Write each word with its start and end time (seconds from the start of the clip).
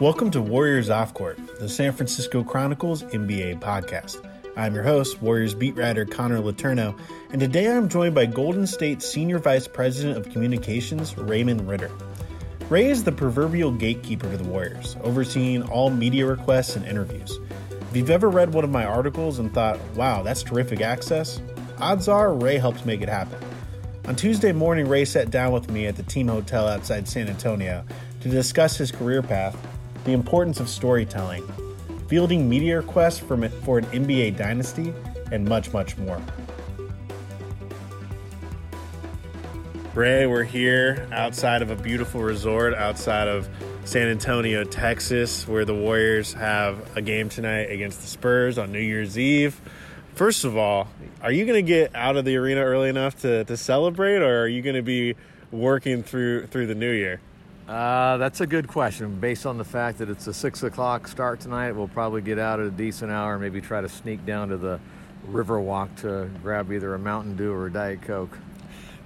Welcome 0.00 0.30
to 0.30 0.40
Warriors 0.40 0.88
Off 0.88 1.12
Court, 1.12 1.38
the 1.58 1.68
San 1.68 1.92
Francisco 1.92 2.42
Chronicles 2.42 3.02
NBA 3.02 3.60
podcast. 3.60 4.26
I'm 4.56 4.74
your 4.74 4.82
host, 4.82 5.20
Warriors 5.20 5.52
beat 5.52 5.76
writer 5.76 6.06
Connor 6.06 6.38
Letourneau, 6.38 6.98
and 7.30 7.38
today 7.38 7.70
I'm 7.70 7.86
joined 7.86 8.14
by 8.14 8.24
Golden 8.24 8.66
State 8.66 9.02
Senior 9.02 9.38
Vice 9.40 9.68
President 9.68 10.16
of 10.16 10.32
Communications, 10.32 11.18
Raymond 11.18 11.68
Ridder. 11.68 11.90
Ray 12.70 12.86
is 12.86 13.04
the 13.04 13.12
proverbial 13.12 13.72
gatekeeper 13.72 14.30
to 14.30 14.38
the 14.38 14.48
Warriors, 14.48 14.96
overseeing 15.02 15.64
all 15.64 15.90
media 15.90 16.24
requests 16.24 16.76
and 16.76 16.86
interviews. 16.86 17.38
If 17.70 17.94
you've 17.94 18.08
ever 18.08 18.30
read 18.30 18.54
one 18.54 18.64
of 18.64 18.70
my 18.70 18.86
articles 18.86 19.38
and 19.38 19.52
thought, 19.52 19.78
wow, 19.96 20.22
that's 20.22 20.42
terrific 20.42 20.80
access, 20.80 21.42
odds 21.78 22.08
are 22.08 22.32
Ray 22.32 22.56
helped 22.56 22.86
make 22.86 23.02
it 23.02 23.10
happen. 23.10 23.38
On 24.06 24.16
Tuesday 24.16 24.52
morning, 24.52 24.88
Ray 24.88 25.04
sat 25.04 25.30
down 25.30 25.52
with 25.52 25.70
me 25.70 25.86
at 25.86 25.96
the 25.96 26.04
team 26.04 26.28
hotel 26.28 26.66
outside 26.66 27.06
San 27.06 27.28
Antonio 27.28 27.84
to 28.22 28.30
discuss 28.30 28.78
his 28.78 28.90
career 28.90 29.20
path 29.20 29.54
the 30.04 30.12
importance 30.12 30.60
of 30.60 30.68
storytelling, 30.68 31.46
fielding 32.08 32.48
media 32.48 32.78
requests 32.78 33.18
for, 33.18 33.48
for 33.48 33.78
an 33.78 33.86
NBA 33.86 34.36
dynasty, 34.36 34.92
and 35.30 35.44
much, 35.44 35.72
much 35.72 35.96
more. 35.98 36.20
Ray, 39.94 40.26
we're 40.26 40.44
here 40.44 41.08
outside 41.12 41.62
of 41.62 41.70
a 41.70 41.76
beautiful 41.76 42.22
resort 42.22 42.74
outside 42.74 43.28
of 43.28 43.48
San 43.84 44.08
Antonio, 44.08 44.62
Texas, 44.62 45.48
where 45.48 45.64
the 45.64 45.74
Warriors 45.74 46.32
have 46.34 46.96
a 46.96 47.02
game 47.02 47.28
tonight 47.28 47.70
against 47.70 48.00
the 48.00 48.06
Spurs 48.06 48.56
on 48.56 48.70
New 48.70 48.78
Year's 48.78 49.18
Eve. 49.18 49.60
First 50.14 50.44
of 50.44 50.56
all, 50.56 50.86
are 51.22 51.32
you 51.32 51.44
going 51.44 51.64
to 51.64 51.68
get 51.68 51.94
out 51.94 52.16
of 52.16 52.24
the 52.24 52.36
arena 52.36 52.60
early 52.60 52.88
enough 52.88 53.20
to, 53.22 53.44
to 53.44 53.56
celebrate, 53.56 54.18
or 54.18 54.42
are 54.42 54.48
you 54.48 54.62
going 54.62 54.76
to 54.76 54.82
be 54.82 55.16
working 55.50 56.02
through 56.02 56.46
through 56.46 56.66
the 56.66 56.74
new 56.74 56.90
year? 56.90 57.20
Uh, 57.70 58.16
that's 58.16 58.40
a 58.40 58.48
good 58.48 58.66
question. 58.66 59.20
Based 59.20 59.46
on 59.46 59.56
the 59.56 59.64
fact 59.64 59.98
that 59.98 60.10
it's 60.10 60.26
a 60.26 60.34
six 60.34 60.64
o'clock 60.64 61.06
start 61.06 61.38
tonight, 61.38 61.70
we'll 61.70 61.86
probably 61.86 62.20
get 62.20 62.36
out 62.36 62.58
at 62.58 62.66
a 62.66 62.70
decent 62.70 63.12
hour 63.12 63.34
and 63.34 63.40
maybe 63.40 63.60
try 63.60 63.80
to 63.80 63.88
sneak 63.88 64.26
down 64.26 64.48
to 64.48 64.56
the 64.56 64.80
Riverwalk 65.28 65.94
to 66.00 66.28
grab 66.42 66.72
either 66.72 66.92
a 66.94 66.98
Mountain 66.98 67.36
Dew 67.36 67.52
or 67.52 67.66
a 67.66 67.72
Diet 67.72 68.02
Coke. 68.02 68.36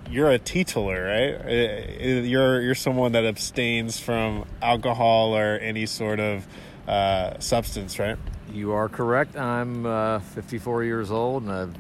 You're 0.09 0.31
a 0.31 0.39
teetotaler, 0.39 1.05
right? 1.05 1.35
Uh, 1.45 2.21
you're 2.23 2.63
you're 2.63 2.75
someone 2.75 3.13
that 3.13 3.27
abstains 3.27 4.01
from 4.01 4.47
alcohol 4.63 5.37
or 5.37 5.59
any 5.59 5.85
sort 5.85 6.19
of 6.19 6.47
uh, 6.89 7.39
substance, 7.41 7.99
right? 7.99 8.17
You 8.51 8.73
are 8.73 8.89
correct. 8.89 9.37
I'm 9.37 9.85
uh, 9.85 10.21
54 10.21 10.85
years 10.85 11.11
old, 11.11 11.43
and 11.43 11.53
I've 11.53 11.75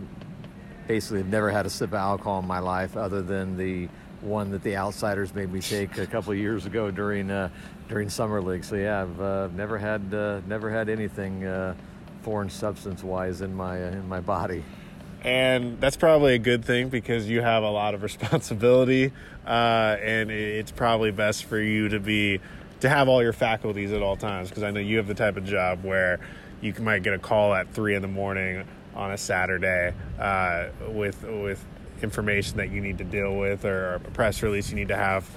basically 0.86 1.22
never 1.22 1.50
had 1.50 1.64
a 1.64 1.70
sip 1.70 1.90
of 1.90 1.94
alcohol 1.94 2.40
in 2.40 2.46
my 2.46 2.58
life, 2.58 2.94
other 2.94 3.22
than 3.22 3.56
the 3.56 3.88
one 4.24 4.50
that 4.50 4.62
the 4.62 4.76
outsiders 4.76 5.34
made 5.34 5.52
me 5.52 5.60
take 5.60 5.98
a 5.98 6.06
couple 6.06 6.34
years 6.34 6.66
ago 6.66 6.90
during 6.90 7.30
uh, 7.30 7.48
during 7.88 8.08
summer 8.08 8.40
league. 8.40 8.64
So 8.64 8.76
yeah, 8.76 9.02
I've 9.02 9.20
uh, 9.20 9.48
never 9.54 9.78
had 9.78 10.12
uh, 10.12 10.40
never 10.46 10.70
had 10.70 10.88
anything 10.88 11.44
uh, 11.44 11.74
foreign 12.22 12.50
substance 12.50 13.02
wise 13.02 13.42
in 13.42 13.54
my 13.54 13.82
uh, 13.82 13.90
in 13.90 14.08
my 14.08 14.20
body. 14.20 14.64
And 15.22 15.80
that's 15.80 15.96
probably 15.96 16.34
a 16.34 16.38
good 16.38 16.64
thing 16.64 16.90
because 16.90 17.28
you 17.28 17.40
have 17.40 17.62
a 17.62 17.70
lot 17.70 17.94
of 17.94 18.02
responsibility, 18.02 19.12
uh, 19.46 19.96
and 20.00 20.30
it's 20.30 20.72
probably 20.72 21.10
best 21.10 21.44
for 21.44 21.60
you 21.60 21.88
to 21.90 22.00
be 22.00 22.40
to 22.80 22.88
have 22.88 23.08
all 23.08 23.22
your 23.22 23.32
faculties 23.32 23.92
at 23.92 24.02
all 24.02 24.16
times. 24.16 24.48
Because 24.48 24.62
I 24.62 24.70
know 24.70 24.80
you 24.80 24.96
have 24.96 25.06
the 25.06 25.14
type 25.14 25.36
of 25.36 25.44
job 25.44 25.84
where 25.84 26.20
you 26.60 26.74
might 26.80 27.02
get 27.02 27.14
a 27.14 27.18
call 27.18 27.54
at 27.54 27.72
three 27.72 27.94
in 27.94 28.02
the 28.02 28.08
morning 28.08 28.64
on 28.94 29.12
a 29.12 29.18
Saturday 29.18 29.92
with 30.88 31.22
with 31.22 31.64
information 32.04 32.58
that 32.58 32.70
you 32.70 32.80
need 32.80 32.98
to 32.98 33.04
deal 33.04 33.36
with 33.36 33.64
or 33.64 33.94
a 33.94 34.00
press 34.00 34.42
release 34.42 34.70
you 34.70 34.76
need 34.76 34.88
to 34.88 34.96
have 34.96 35.28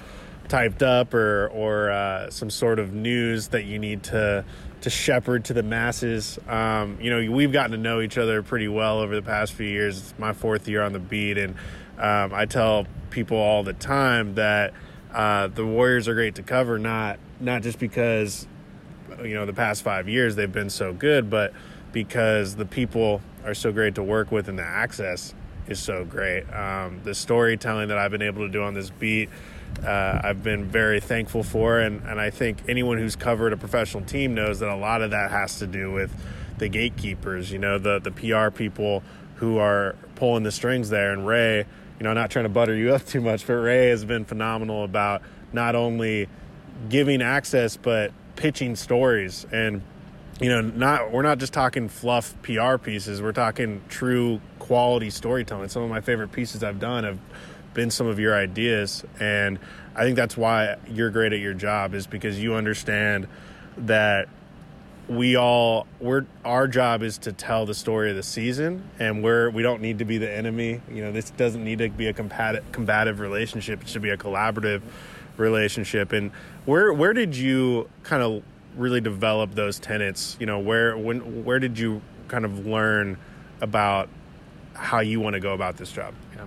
typed 0.48 0.82
up 0.82 1.14
or 1.14 1.48
or 1.48 1.90
uh, 1.90 2.30
some 2.30 2.50
sort 2.50 2.78
of 2.78 2.92
news 2.92 3.48
that 3.48 3.64
you 3.64 3.78
need 3.78 4.02
to 4.02 4.44
to 4.80 4.90
shepherd 4.90 5.44
to 5.46 5.52
the 5.52 5.62
masses. 5.62 6.38
Um, 6.48 6.98
you 7.00 7.10
know, 7.10 7.30
we've 7.30 7.52
gotten 7.52 7.72
to 7.72 7.78
know 7.78 8.00
each 8.00 8.16
other 8.16 8.42
pretty 8.42 8.68
well 8.68 9.00
over 9.00 9.14
the 9.14 9.22
past 9.22 9.52
few 9.52 9.66
years. 9.66 9.98
It's 9.98 10.14
my 10.18 10.32
fourth 10.32 10.68
year 10.68 10.82
on 10.82 10.92
the 10.92 10.98
beat, 10.98 11.36
and 11.38 11.54
um, 11.98 12.32
I 12.32 12.46
tell 12.46 12.86
people 13.10 13.36
all 13.36 13.62
the 13.62 13.72
time 13.72 14.34
that 14.34 14.72
uh, 15.12 15.48
the 15.48 15.66
Warriors 15.66 16.08
are 16.08 16.14
great 16.14 16.36
to 16.36 16.42
cover, 16.42 16.78
not 16.78 17.18
not 17.40 17.62
just 17.62 17.78
because 17.78 18.46
you 19.22 19.34
know 19.34 19.46
the 19.46 19.54
past 19.54 19.82
five 19.82 20.08
years 20.08 20.36
they've 20.36 20.52
been 20.52 20.70
so 20.70 20.92
good, 20.92 21.28
but 21.28 21.52
because 21.92 22.56
the 22.56 22.66
people 22.66 23.20
are 23.44 23.54
so 23.54 23.72
great 23.72 23.94
to 23.94 24.02
work 24.02 24.30
with 24.30 24.48
and 24.48 24.58
the 24.58 24.64
access 24.64 25.34
is 25.70 25.78
so 25.78 26.04
great. 26.04 26.44
Um, 26.52 27.00
the 27.04 27.14
storytelling 27.14 27.88
that 27.88 27.98
I've 27.98 28.10
been 28.10 28.22
able 28.22 28.46
to 28.46 28.52
do 28.52 28.62
on 28.62 28.74
this 28.74 28.90
beat, 28.90 29.28
uh, 29.84 30.20
I've 30.24 30.42
been 30.42 30.64
very 30.64 31.00
thankful 31.00 31.42
for, 31.42 31.78
and, 31.78 32.02
and 32.06 32.20
I 32.20 32.30
think 32.30 32.58
anyone 32.68 32.98
who's 32.98 33.16
covered 33.16 33.52
a 33.52 33.56
professional 33.56 34.04
team 34.04 34.34
knows 34.34 34.60
that 34.60 34.68
a 34.68 34.76
lot 34.76 35.02
of 35.02 35.10
that 35.12 35.30
has 35.30 35.58
to 35.58 35.66
do 35.66 35.92
with 35.92 36.12
the 36.58 36.68
gatekeepers, 36.68 37.50
you 37.50 37.58
know, 37.58 37.78
the 37.78 38.00
the 38.00 38.10
PR 38.10 38.50
people 38.50 39.02
who 39.36 39.58
are 39.58 39.94
pulling 40.16 40.42
the 40.42 40.50
strings 40.50 40.90
there. 40.90 41.12
And 41.12 41.26
Ray, 41.26 41.58
you 41.58 42.04
know, 42.04 42.12
not 42.12 42.30
trying 42.30 42.44
to 42.44 42.48
butter 42.48 42.74
you 42.74 42.94
up 42.94 43.06
too 43.06 43.20
much, 43.20 43.46
but 43.46 43.54
Ray 43.54 43.88
has 43.88 44.04
been 44.04 44.24
phenomenal 44.24 44.84
about 44.84 45.22
not 45.52 45.74
only 45.74 46.28
giving 46.88 47.22
access 47.22 47.76
but 47.76 48.12
pitching 48.36 48.76
stories 48.76 49.46
and 49.50 49.82
you 50.40 50.48
know 50.48 50.60
not 50.60 51.10
we're 51.10 51.22
not 51.22 51.38
just 51.38 51.52
talking 51.52 51.88
fluff 51.88 52.34
PR 52.42 52.76
pieces 52.76 53.20
we're 53.20 53.32
talking 53.32 53.82
true 53.88 54.40
quality 54.68 55.08
storytelling. 55.08 55.70
Some 55.70 55.82
of 55.82 55.88
my 55.88 56.02
favorite 56.02 56.30
pieces 56.30 56.62
I've 56.62 56.78
done 56.78 57.04
have 57.04 57.18
been 57.72 57.90
some 57.90 58.06
of 58.06 58.18
your 58.18 58.36
ideas, 58.36 59.02
and 59.18 59.58
I 59.96 60.02
think 60.02 60.14
that's 60.14 60.36
why 60.36 60.76
you're 60.86 61.08
great 61.08 61.32
at 61.32 61.38
your 61.38 61.54
job 61.54 61.94
is 61.94 62.06
because 62.06 62.38
you 62.38 62.54
understand 62.54 63.26
that 63.78 64.28
we 65.08 65.36
all 65.36 65.86
we're 66.00 66.26
our 66.44 66.68
job 66.68 67.02
is 67.02 67.16
to 67.16 67.32
tell 67.32 67.64
the 67.64 67.72
story 67.72 68.10
of 68.10 68.16
the 68.16 68.22
season 68.22 68.86
and 68.98 69.24
we're 69.24 69.48
we 69.48 69.62
don't 69.62 69.80
need 69.80 70.00
to 70.00 70.04
be 70.04 70.18
the 70.18 70.30
enemy 70.30 70.82
you 70.92 71.02
know 71.02 71.10
this 71.10 71.30
doesn't 71.30 71.64
need 71.64 71.78
to 71.78 71.88
be 71.88 72.08
a 72.08 72.12
combative 72.12 72.62
combative 72.72 73.18
relationship 73.18 73.80
it 73.80 73.88
should 73.88 74.02
be 74.02 74.10
a 74.10 74.18
collaborative 74.18 74.82
relationship 75.38 76.12
and 76.12 76.30
where 76.66 76.92
where 76.92 77.14
did 77.14 77.34
you 77.34 77.88
kind 78.02 78.22
of 78.22 78.42
really 78.78 79.00
develop 79.00 79.54
those 79.54 79.78
tenets 79.78 80.36
you 80.40 80.46
know 80.46 80.58
where 80.58 80.96
when 80.96 81.44
where 81.44 81.58
did 81.58 81.78
you 81.78 82.00
kind 82.28 82.44
of 82.44 82.66
learn 82.66 83.18
about 83.60 84.08
how 84.78 85.00
you 85.00 85.20
want 85.20 85.34
to 85.34 85.40
go 85.40 85.52
about 85.52 85.76
this 85.76 85.90
job. 85.90 86.14
Yeah. 86.36 86.46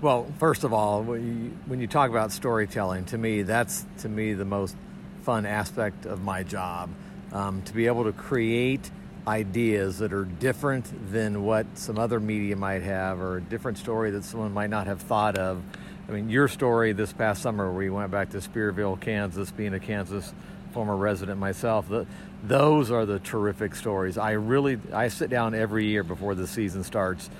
Well, 0.00 0.32
first 0.38 0.64
of 0.64 0.72
all, 0.72 1.02
when 1.02 1.44
you, 1.44 1.58
when 1.66 1.80
you 1.80 1.86
talk 1.86 2.10
about 2.10 2.32
storytelling, 2.32 3.06
to 3.06 3.18
me, 3.18 3.42
that's 3.42 3.84
to 3.98 4.08
me 4.08 4.34
the 4.34 4.44
most 4.44 4.76
fun 5.22 5.46
aspect 5.46 6.06
of 6.06 6.22
my 6.22 6.42
job. 6.42 6.90
Um, 7.32 7.62
to 7.62 7.74
be 7.74 7.86
able 7.86 8.04
to 8.04 8.12
create 8.12 8.90
ideas 9.26 9.98
that 9.98 10.12
are 10.14 10.24
different 10.24 11.12
than 11.12 11.44
what 11.44 11.66
some 11.74 11.98
other 11.98 12.20
media 12.20 12.56
might 12.56 12.82
have, 12.82 13.20
or 13.20 13.36
a 13.36 13.40
different 13.40 13.76
story 13.76 14.10
that 14.12 14.24
someone 14.24 14.54
might 14.54 14.70
not 14.70 14.86
have 14.86 15.02
thought 15.02 15.36
of. 15.36 15.62
I 16.08 16.12
mean, 16.12 16.30
your 16.30 16.48
story 16.48 16.92
this 16.92 17.12
past 17.12 17.42
summer, 17.42 17.70
where 17.70 17.82
you 17.82 17.92
went 17.92 18.10
back 18.10 18.30
to 18.30 18.38
Spearville, 18.38 18.98
Kansas, 18.98 19.50
being 19.50 19.74
a 19.74 19.80
Kansas 19.80 20.32
former 20.72 20.96
resident 20.96 21.38
myself, 21.38 21.88
the, 21.88 22.06
those 22.42 22.90
are 22.90 23.06
the 23.06 23.18
terrific 23.18 23.74
stories. 23.74 24.18
I 24.18 24.32
really, 24.32 24.78
I 24.92 25.08
sit 25.08 25.30
down 25.30 25.54
every 25.54 25.86
year 25.86 26.02
before 26.02 26.34
the 26.34 26.46
season 26.46 26.84
starts 26.84 27.30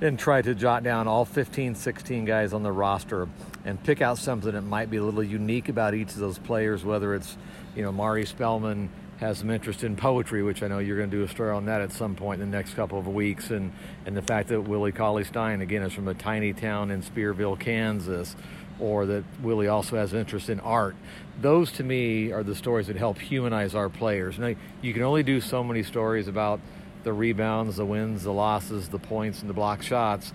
and 0.00 0.18
try 0.18 0.40
to 0.40 0.54
jot 0.54 0.82
down 0.82 1.06
all 1.06 1.24
15, 1.24 1.74
16 1.74 2.24
guys 2.24 2.52
on 2.52 2.62
the 2.62 2.72
roster 2.72 3.28
and 3.64 3.82
pick 3.82 4.00
out 4.00 4.18
something 4.18 4.52
that 4.52 4.62
might 4.62 4.90
be 4.90 4.96
a 4.96 5.04
little 5.04 5.22
unique 5.22 5.68
about 5.68 5.94
each 5.94 6.10
of 6.10 6.18
those 6.18 6.38
players, 6.38 6.84
whether 6.84 7.14
it's, 7.14 7.36
you 7.76 7.82
know, 7.82 7.92
Mari 7.92 8.24
Spellman 8.24 8.88
has 9.20 9.38
some 9.38 9.50
interest 9.50 9.84
in 9.84 9.96
poetry, 9.96 10.42
which 10.42 10.62
I 10.62 10.68
know 10.68 10.78
you're 10.78 10.96
going 10.96 11.10
to 11.10 11.16
do 11.18 11.22
a 11.22 11.28
story 11.28 11.50
on 11.50 11.66
that 11.66 11.82
at 11.82 11.92
some 11.92 12.14
point 12.14 12.40
in 12.40 12.50
the 12.50 12.56
next 12.56 12.72
couple 12.72 12.98
of 12.98 13.06
weeks, 13.06 13.50
and, 13.50 13.70
and 14.06 14.16
the 14.16 14.22
fact 14.22 14.48
that 14.48 14.62
Willie 14.62 14.92
Cauley 14.92 15.24
Stein, 15.24 15.60
again, 15.60 15.82
is 15.82 15.92
from 15.92 16.08
a 16.08 16.14
tiny 16.14 16.54
town 16.54 16.90
in 16.90 17.02
Spearville, 17.02 17.60
Kansas, 17.60 18.34
or 18.80 19.06
that 19.06 19.24
Willie 19.42 19.68
also 19.68 19.96
has 19.96 20.12
an 20.12 20.18
interest 20.18 20.48
in 20.48 20.60
art. 20.60 20.96
Those 21.40 21.72
to 21.72 21.84
me 21.84 22.32
are 22.32 22.42
the 22.42 22.54
stories 22.54 22.86
that 22.88 22.96
help 22.96 23.18
humanize 23.18 23.74
our 23.74 23.88
players. 23.88 24.38
Now, 24.38 24.54
you 24.82 24.92
can 24.92 25.02
only 25.02 25.22
do 25.22 25.40
so 25.40 25.62
many 25.64 25.82
stories 25.82 26.28
about 26.28 26.60
the 27.04 27.12
rebounds, 27.12 27.76
the 27.76 27.86
wins, 27.86 28.24
the 28.24 28.32
losses, 28.32 28.88
the 28.88 28.98
points, 28.98 29.40
and 29.40 29.48
the 29.48 29.54
block 29.54 29.82
shots. 29.82 30.32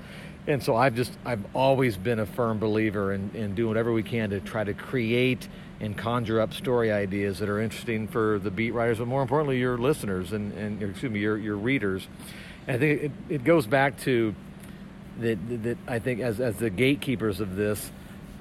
And 0.47 0.63
so 0.63 0.75
I've 0.75 0.95
just 0.95 1.11
I've 1.25 1.43
always 1.55 1.97
been 1.97 2.19
a 2.19 2.25
firm 2.25 2.59
believer 2.59 3.13
in, 3.13 3.31
in 3.33 3.55
doing 3.55 3.69
whatever 3.69 3.91
we 3.91 4.03
can 4.03 4.29
to 4.29 4.39
try 4.39 4.63
to 4.63 4.73
create 4.73 5.47
and 5.79 5.97
conjure 5.97 6.39
up 6.39 6.53
story 6.53 6.91
ideas 6.91 7.39
that 7.39 7.49
are 7.49 7.59
interesting 7.59 8.07
for 8.07 8.39
the 8.39 8.51
beat 8.51 8.71
writers, 8.71 8.99
but 8.99 9.07
more 9.07 9.21
importantly, 9.21 9.59
your 9.59 9.77
listeners 9.77 10.31
and, 10.31 10.53
and 10.53 10.81
excuse 10.81 11.11
me, 11.11 11.19
your, 11.19 11.37
your 11.37 11.57
readers. 11.57 12.07
And 12.67 12.77
I 12.77 12.79
think 12.79 13.03
it, 13.03 13.11
it 13.29 13.43
goes 13.43 13.67
back 13.67 13.99
to 14.01 14.33
that, 15.19 15.63
that 15.63 15.77
I 15.87 15.99
think 15.99 16.21
as, 16.21 16.39
as 16.39 16.55
the 16.57 16.69
gatekeepers 16.69 17.39
of 17.39 17.55
this, 17.55 17.91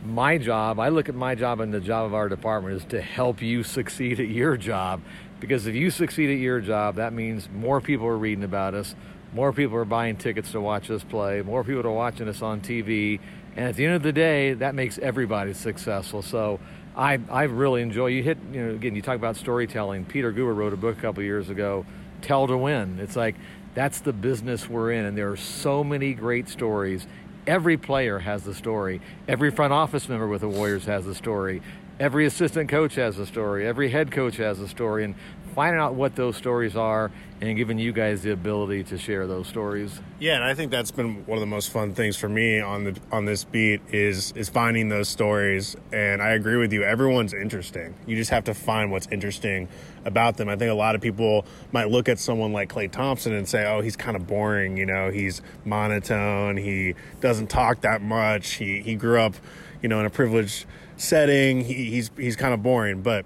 my 0.05 0.39
job, 0.39 0.79
I 0.79 0.89
look 0.89 1.09
at 1.09 1.15
my 1.15 1.35
job 1.35 1.61
and 1.61 1.73
the 1.73 1.81
job 1.81 2.07
of 2.07 2.15
our 2.15 2.29
department 2.29 2.77
is 2.77 2.85
to 2.87 3.01
help 3.01 3.41
you 3.41 3.63
succeed 3.63 4.21
at 4.21 4.29
your 4.29 4.57
job. 4.57 5.01
Because 5.41 5.67
if 5.67 5.75
you 5.75 5.91
succeed 5.91 6.31
at 6.31 6.39
your 6.39 6.61
job, 6.61 6.97
that 6.97 7.13
means 7.13 7.49
more 7.51 7.81
people 7.81 8.07
are 8.07 8.17
reading 8.17 8.45
about 8.45 8.75
us, 8.75 8.95
more 9.33 9.53
people 9.53 9.77
are 9.77 9.85
buying 9.85 10.17
tickets 10.17 10.53
to 10.53 10.61
watch 10.61 10.91
us 10.91 11.03
play, 11.05 11.43
more 11.43 11.65
people 11.65 11.87
are 11.87 11.93
watching 11.93 12.29
us 12.29 12.43
on 12.43 12.61
TV, 12.61 13.19
and 13.57 13.69
at 13.69 13.77
the 13.77 13.85
end 13.85 13.95
of 13.95 14.03
the 14.03 14.13
day, 14.13 14.55
that 14.55 14.75
makes 14.75 14.99
everybody 14.99 15.53
successful. 15.53 16.23
So 16.23 16.61
I, 16.97 17.19
I 17.31 17.45
really 17.45 17.83
enjoy. 17.83 18.07
You 18.07 18.23
hit, 18.23 18.39
you 18.53 18.65
know, 18.65 18.75
again, 18.75 18.95
you 18.95 19.03
talk 19.03 19.17
about 19.17 19.37
storytelling. 19.37 20.05
Peter 20.05 20.33
Guber 20.33 20.55
wrote 20.55 20.73
a 20.73 20.77
book 20.77 20.99
a 20.99 21.01
couple 21.01 21.23
years 21.23 21.51
ago, 21.51 21.85
Tell 22.21 22.47
to 22.47 22.57
Win. 22.57 22.99
It's 23.01 23.17
like 23.17 23.37
that's 23.75 24.01
the 24.01 24.13
business 24.13 24.69
we're 24.69 24.93
in, 24.93 25.05
and 25.05 25.19
there 25.19 25.31
are 25.31 25.37
so 25.37 25.85
many 25.85 26.15
great 26.15 26.49
stories. 26.49 27.07
Every 27.47 27.77
player 27.77 28.21
has 28.21 28.47
a 28.47 28.55
story. 28.55 29.01
Every 29.29 29.51
front 29.51 29.73
office 29.73 30.09
member 30.09 30.27
with 30.27 30.41
the 30.41 30.49
Warriors 30.49 30.87
has 30.87 31.07
a 31.07 31.15
story. 31.15 31.61
Every 32.01 32.27
assistant 32.27 32.71
coach 32.71 32.95
has 32.95 33.19
a 33.19 33.27
story. 33.27 33.67
Every 33.67 33.91
head 33.91 34.11
coach 34.11 34.37
has 34.39 34.61
a 34.61 34.69
story. 34.69 35.05
And 35.05 35.15
finding 35.55 35.81
out 35.81 35.95
what 35.95 36.17
those 36.17 36.37
stories 36.37 36.77
are 36.77 37.11
and 37.41 37.57
giving 37.57 37.79
you 37.79 37.93
guys 37.93 38.23
the 38.23 38.33
ability 38.33 38.83
to 38.85 38.99
share 38.99 39.27
those 39.27 39.47
stories. 39.47 40.01
Yeah, 40.19 40.35
and 40.35 40.45
I 40.45 40.55
think 40.55 40.71
that's 40.71 40.91
been 40.91 41.25
one 41.27 41.37
of 41.37 41.41
the 41.41 41.47
most 41.47 41.71
fun 41.71 41.95
things 41.95 42.17
for 42.17 42.29
me 42.29 42.61
on 42.61 42.85
the 42.85 42.99
on 43.13 43.25
this 43.25 43.45
beat 43.45 43.81
is 43.93 44.33
is 44.33 44.49
finding 44.49 44.89
those 44.89 45.09
stories. 45.09 45.77
And 45.93 46.21
I 46.23 46.31
agree 46.31 46.57
with 46.57 46.73
you. 46.73 46.83
Everyone's 46.83 47.35
interesting. 47.35 47.95
You 48.07 48.17
just 48.17 48.31
have 48.31 48.45
to 48.45 48.55
find 48.55 48.91
what's 48.91 49.07
interesting 49.11 49.69
about 50.05 50.37
them. 50.37 50.49
I 50.49 50.57
think 50.57 50.71
a 50.71 50.75
lot 50.75 50.95
of 50.95 51.01
people 51.01 51.47
might 51.73 51.89
look 51.91 52.09
at 52.09 52.19
someone 52.19 52.53
like 52.53 52.73
Klay 52.73 52.91
Thompson 52.91 53.33
and 53.33 53.49
say, 53.49 53.65
"Oh, 53.67 53.81
he's 53.81 53.97
kind 53.97 54.17
of 54.17 54.27
boring. 54.27 54.77
You 54.77 54.87
know, 54.87 55.11
he's 55.11 55.41
monotone. 55.65 56.57
He 56.57 56.95
doesn't 57.21 57.49
talk 57.49 57.83
that 57.83 58.03
much. 58.03 58.55
He 58.55 58.81
he 58.81 58.97
grew 58.97 59.21
up, 59.21 59.35
you 59.83 59.89
know, 59.89 60.01
in 60.01 60.07
a 60.07 60.11
privileged 60.11 60.67
setting. 60.97 61.65
He, 61.65 61.91
he's 61.91 62.11
he's 62.17 62.37
kind 62.37 62.55
of 62.55 62.63
boring." 62.63 63.03
But 63.03 63.25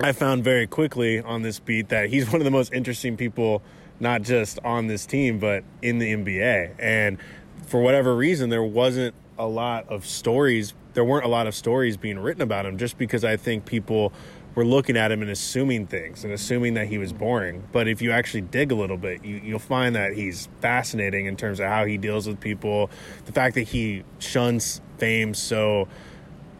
I 0.00 0.12
found 0.12 0.42
very 0.42 0.66
quickly 0.66 1.20
on 1.20 1.42
this 1.42 1.60
beat 1.60 1.88
that 1.90 2.10
he's 2.10 2.26
one 2.30 2.40
of 2.40 2.44
the 2.44 2.50
most 2.50 2.72
interesting 2.72 3.16
people, 3.16 3.62
not 4.00 4.22
just 4.22 4.58
on 4.64 4.88
this 4.88 5.06
team, 5.06 5.38
but 5.38 5.62
in 5.82 5.98
the 5.98 6.12
NBA. 6.12 6.74
And 6.78 7.18
for 7.66 7.80
whatever 7.80 8.16
reason, 8.16 8.50
there 8.50 8.62
wasn't 8.62 9.14
a 9.38 9.46
lot 9.46 9.88
of 9.88 10.04
stories. 10.04 10.74
There 10.94 11.04
weren't 11.04 11.24
a 11.24 11.28
lot 11.28 11.46
of 11.46 11.54
stories 11.54 11.96
being 11.96 12.18
written 12.18 12.42
about 12.42 12.66
him 12.66 12.76
just 12.76 12.98
because 12.98 13.24
I 13.24 13.36
think 13.36 13.66
people 13.66 14.12
were 14.56 14.64
looking 14.64 14.96
at 14.96 15.10
him 15.10 15.22
and 15.22 15.30
assuming 15.30 15.86
things 15.86 16.24
and 16.24 16.32
assuming 16.32 16.74
that 16.74 16.88
he 16.88 16.98
was 16.98 17.12
boring. 17.12 17.62
But 17.72 17.88
if 17.88 18.02
you 18.02 18.10
actually 18.10 18.42
dig 18.42 18.72
a 18.72 18.74
little 18.74 18.96
bit, 18.96 19.24
you, 19.24 19.52
will 19.52 19.58
find 19.58 19.94
that 19.96 20.14
he's 20.14 20.48
fascinating 20.60 21.26
in 21.26 21.36
terms 21.36 21.60
of 21.60 21.66
how 21.66 21.84
he 21.84 21.98
deals 21.98 22.26
with 22.26 22.40
people. 22.40 22.90
The 23.26 23.32
fact 23.32 23.54
that 23.56 23.68
he 23.68 24.04
shuns 24.18 24.80
fame 24.98 25.34
so 25.34 25.88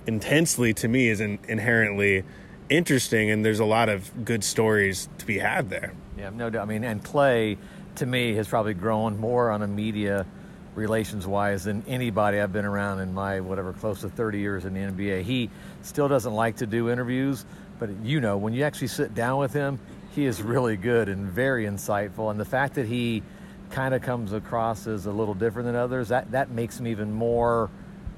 intensely 0.06 0.74
to 0.74 0.88
me 0.88 1.08
is 1.08 1.20
in, 1.20 1.38
inherently 1.48 2.24
interesting, 2.68 3.30
and 3.30 3.44
there's 3.44 3.60
a 3.60 3.64
lot 3.64 3.88
of 3.88 4.24
good 4.24 4.44
stories 4.44 5.08
to 5.18 5.26
be 5.26 5.38
had 5.38 5.70
there. 5.70 5.92
Yeah, 6.16 6.30
no 6.30 6.50
doubt. 6.50 6.62
I 6.62 6.64
mean, 6.66 6.84
and 6.84 7.02
Klay, 7.02 7.58
to 7.96 8.06
me, 8.06 8.34
has 8.34 8.48
probably 8.48 8.74
grown 8.74 9.18
more 9.18 9.50
on 9.50 9.62
a 9.62 9.66
media 9.66 10.26
relations 10.74 11.26
wise 11.26 11.64
than 11.64 11.84
anybody 11.86 12.40
I've 12.40 12.52
been 12.52 12.64
around 12.64 13.00
in 13.00 13.14
my 13.14 13.40
whatever 13.40 13.72
close 13.72 14.00
to 14.00 14.08
30 14.08 14.38
years 14.38 14.64
in 14.64 14.74
the 14.74 14.80
NBA. 14.80 15.22
He 15.22 15.50
still 15.82 16.08
doesn't 16.08 16.34
like 16.34 16.56
to 16.56 16.66
do 16.66 16.90
interviews, 16.90 17.44
but 17.78 17.90
you 18.02 18.20
know, 18.20 18.36
when 18.36 18.52
you 18.52 18.64
actually 18.64 18.88
sit 18.88 19.14
down 19.14 19.38
with 19.38 19.52
him, 19.52 19.78
he 20.14 20.26
is 20.26 20.42
really 20.42 20.76
good 20.76 21.08
and 21.08 21.26
very 21.26 21.64
insightful. 21.64 22.30
And 22.30 22.38
the 22.38 22.44
fact 22.44 22.74
that 22.74 22.86
he 22.86 23.22
kind 23.70 23.94
of 23.94 24.02
comes 24.02 24.32
across 24.32 24.86
as 24.86 25.06
a 25.06 25.12
little 25.12 25.34
different 25.34 25.66
than 25.66 25.76
others, 25.76 26.08
that, 26.08 26.30
that 26.32 26.50
makes 26.50 26.78
him 26.78 26.86
even 26.86 27.12
more 27.12 27.70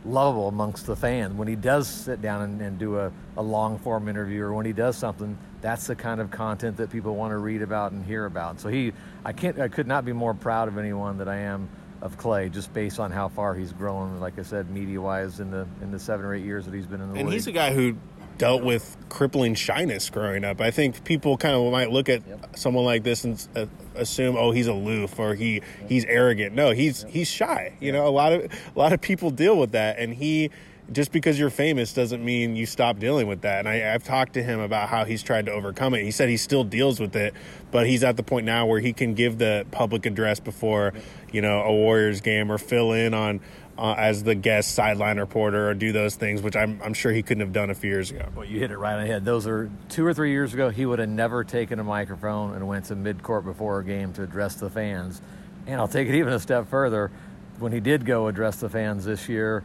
lovable 0.07 0.49
amongst 0.49 0.87
the 0.87 0.97
fans. 0.97 1.35
When 1.35 1.49
he 1.49 1.57
does 1.57 1.89
sit 1.89 2.23
down 2.23 2.43
and, 2.43 2.61
and 2.61 2.79
do 2.79 2.99
a, 2.99 3.13
a 3.37 3.43
long 3.43 3.79
form 3.79 4.09
interview 4.09 4.43
or 4.43 4.55
when 4.55 4.67
he 4.67 4.73
does 4.73 4.97
something, 4.97 5.37
that's 5.61 5.87
the 5.87 5.97
kind 5.97 6.21
of 6.21 6.31
content 6.31 6.77
that 6.79 6.91
people 6.91 7.17
want 7.17 7.33
to 7.33 7.39
read 7.39 7.63
about 7.63 7.93
and 7.93 8.05
hear 8.05 8.25
about. 8.27 8.61
So 8.61 8.69
he, 8.69 8.93
I 9.25 9.33
can't, 9.33 9.59
I 9.59 9.69
could 9.69 9.87
not 9.87 10.05
be 10.05 10.13
more 10.13 10.35
proud 10.35 10.69
of 10.69 10.79
anyone 10.79 11.19
that 11.19 11.29
I 11.29 11.37
am 11.37 11.69
of 12.03 12.19
Klay, 12.19 12.53
just 12.53 12.73
based 12.75 13.01
on 13.01 13.11
how 13.11 13.29
far 13.29 13.55
he's 13.55 13.73
grown. 13.73 14.21
Like 14.21 14.39
I 14.39 14.43
said, 14.43 14.71
media 14.71 15.01
wise, 15.01 15.41
in 15.41 15.51
the 15.51 15.67
in 15.81 15.91
the 15.91 15.99
seven 15.99 16.27
or 16.27 16.35
eight 16.35 16.45
years 16.45 16.67
that 16.67 16.75
he's 16.75 16.87
been 16.87 17.01
in 17.01 17.13
the 17.13 17.19
and 17.19 17.29
league. 17.29 17.35
he's 17.35 17.47
a 17.47 17.53
guy 17.53 17.73
who 17.73 17.97
dealt 18.39 18.63
with 18.63 18.97
crippling 19.09 19.55
shyness 19.55 20.11
growing 20.11 20.45
up. 20.45 20.61
I 20.61 20.71
think 20.71 21.05
people 21.05 21.37
kind 21.37 21.55
of 21.55 21.71
might 21.73 21.91
look 21.91 22.09
at 22.09 22.27
yep. 22.27 22.57
someone 22.57 22.85
like 22.85 23.03
this 23.03 23.25
and 23.25 23.49
uh, 23.57 23.67
assume, 23.95 24.37
oh, 24.37 24.51
he's 24.51 24.67
aloof 24.67 25.19
or 25.19 25.35
he 25.35 25.63
he's 25.89 26.05
arrogant. 26.05 26.55
No, 26.55 26.71
he's 26.71 27.05
he's 27.09 27.29
shy. 27.29 27.75
You 27.81 27.93
know, 27.93 28.07
a 28.07 28.11
lot 28.11 28.33
of 28.33 28.45
a 28.45 28.79
lot 28.79 28.93
of 28.93 29.01
people 29.01 29.31
deal 29.31 29.59
with 29.59 29.73
that, 29.73 29.99
and 29.99 30.15
he. 30.15 30.51
Just 30.93 31.11
because 31.11 31.37
you're 31.37 31.51
famous 31.51 31.93
doesn't 31.93 32.25
mean 32.25 32.55
you 32.55 32.65
stop 32.65 33.01
dealing 33.01 33.27
with 33.27 33.41
that. 33.41 33.59
And 33.59 33.69
I, 33.69 33.93
I've 33.93 34.05
talked 34.05 34.35
to 34.35 34.43
him 34.45 34.61
about 34.61 34.89
how 34.89 35.05
he's 35.05 35.21
tried 35.21 35.47
to 35.47 35.53
overcome 35.53 35.95
it. 35.95 36.05
He 36.05 36.13
said 36.13 36.29
he 36.29 36.37
still 36.37 36.63
deals 36.63 37.01
with 37.01 37.17
it, 37.17 37.35
but 37.73 37.89
he's 37.89 38.05
at 38.05 38.17
the 38.17 38.23
point 38.23 38.47
now 38.47 38.67
where 38.67 38.79
he 38.79 38.93
can 38.93 39.15
give 39.15 39.39
the 39.39 39.67
public 39.73 40.07
address 40.07 40.39
before, 40.39 40.93
you 41.33 41.43
know, 41.43 41.63
a 41.63 41.73
Warriors 41.73 42.21
game 42.21 42.53
or 42.53 42.57
fill 42.57 42.93
in 42.93 43.15
on 43.15 43.41
uh, 43.79 43.95
as 43.97 44.25
the 44.25 44.35
guest 44.35 44.75
sideline 44.75 45.19
reporter 45.19 45.69
or 45.69 45.75
do 45.75 45.93
those 45.93 46.15
things, 46.15 46.43
which 46.43 46.57
I'm, 46.57 46.81
I'm 46.83 46.95
sure 46.95 47.13
he 47.13 47.23
couldn't 47.23 47.43
have 47.43 47.53
done 47.53 47.71
a 47.71 47.75
few 47.75 47.91
years 47.91 48.11
ago. 48.11 48.29
Well, 48.35 48.45
you 48.45 48.59
hit 48.59 48.71
it 48.71 48.79
right 48.79 48.95
on 48.95 49.03
the 49.03 49.07
head. 49.07 49.25
Those 49.25 49.47
are 49.47 49.71
two 49.89 50.07
or 50.07 50.15
three 50.15 50.31
years 50.31 50.55
ago, 50.55 50.71
he 50.71 50.87
would 50.87 50.99
have 50.99 51.09
never 51.09 51.45
taken 51.45 51.79
a 51.79 51.85
microphone 51.85 52.55
and 52.55 52.67
went 52.67 52.87
to 52.87 52.97
midcourt 52.97 53.45
before 53.45 53.81
a 53.81 53.85
game 53.85 54.13
to 54.15 54.23
address 54.23 54.55
the 54.55 54.71
fans. 54.71 55.21
And 55.67 55.81
I'll 55.81 55.89
take 55.89 56.09
it 56.09 56.15
even 56.15 56.33
a 56.33 56.41
step 56.41 56.69
further. 56.69 57.11
When 57.59 57.73
he 57.73 57.81
did 57.81 58.05
go 58.05 58.29
address 58.29 58.57
the 58.57 58.69
fans 58.69 59.05
this 59.05 59.29
year, 59.29 59.65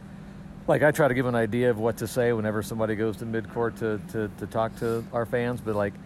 like 0.66 0.82
I 0.82 0.90
try 0.90 1.08
to 1.08 1.14
give 1.14 1.26
an 1.26 1.34
idea 1.34 1.70
of 1.70 1.78
what 1.78 1.98
to 1.98 2.06
say 2.06 2.32
whenever 2.32 2.62
somebody 2.62 2.94
goes 2.94 3.18
to 3.18 3.26
midcourt 3.26 3.78
to, 3.78 4.00
to, 4.12 4.30
to 4.38 4.46
talk 4.46 4.76
to 4.78 5.04
our 5.12 5.26
fans, 5.26 5.60
but 5.60 5.74
like– 5.74 5.94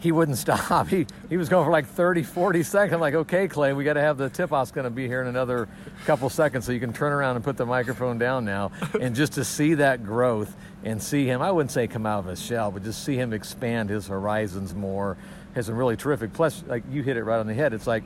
he 0.00 0.12
wouldn't 0.12 0.38
stop. 0.46 0.88
He 0.88 1.06
he 1.28 1.36
was 1.36 1.48
going 1.48 1.64
for 1.64 1.72
like 1.72 1.86
30, 1.86 2.22
40 2.22 2.62
seconds. 2.62 2.94
I'm 2.94 3.00
like, 3.00 3.14
okay, 3.14 3.48
Klay, 3.48 3.74
we 3.76 3.84
got 3.84 3.94
to 3.94 4.00
have 4.00 4.16
the 4.16 4.28
tip 4.28 4.52
off's 4.52 4.72
going 4.72 4.84
to 4.84 4.90
be 4.90 5.06
here 5.06 5.20
in 5.20 5.26
another 5.26 5.68
couple 6.04 6.28
seconds, 6.30 6.64
so 6.64 6.72
you 6.72 6.80
can 6.80 6.92
turn 6.92 7.12
around 7.12 7.36
and 7.36 7.44
put 7.44 7.56
the 7.56 7.66
microphone 7.66 8.18
down 8.18 8.44
now. 8.44 8.72
And 9.00 9.14
just 9.14 9.34
to 9.34 9.44
see 9.44 9.74
that 9.74 10.04
growth 10.04 10.54
and 10.82 11.00
see 11.00 11.24
him, 11.24 11.40
I 11.40 11.52
wouldn't 11.52 11.70
say 11.70 11.86
come 11.86 12.04
out 12.04 12.20
of 12.20 12.26
his 12.26 12.42
shell, 12.42 12.70
but 12.70 12.82
just 12.82 13.04
see 13.04 13.16
him 13.16 13.32
expand 13.32 13.90
his 13.90 14.08
horizons 14.08 14.74
more 14.74 15.16
has 15.54 15.66
been 15.66 15.76
really 15.76 15.96
terrific. 15.96 16.32
Plus, 16.32 16.64
like 16.66 16.82
you 16.90 17.02
hit 17.02 17.16
it 17.16 17.24
right 17.24 17.38
on 17.38 17.46
the 17.46 17.54
head. 17.54 17.72
It's 17.72 17.86
like 17.86 18.04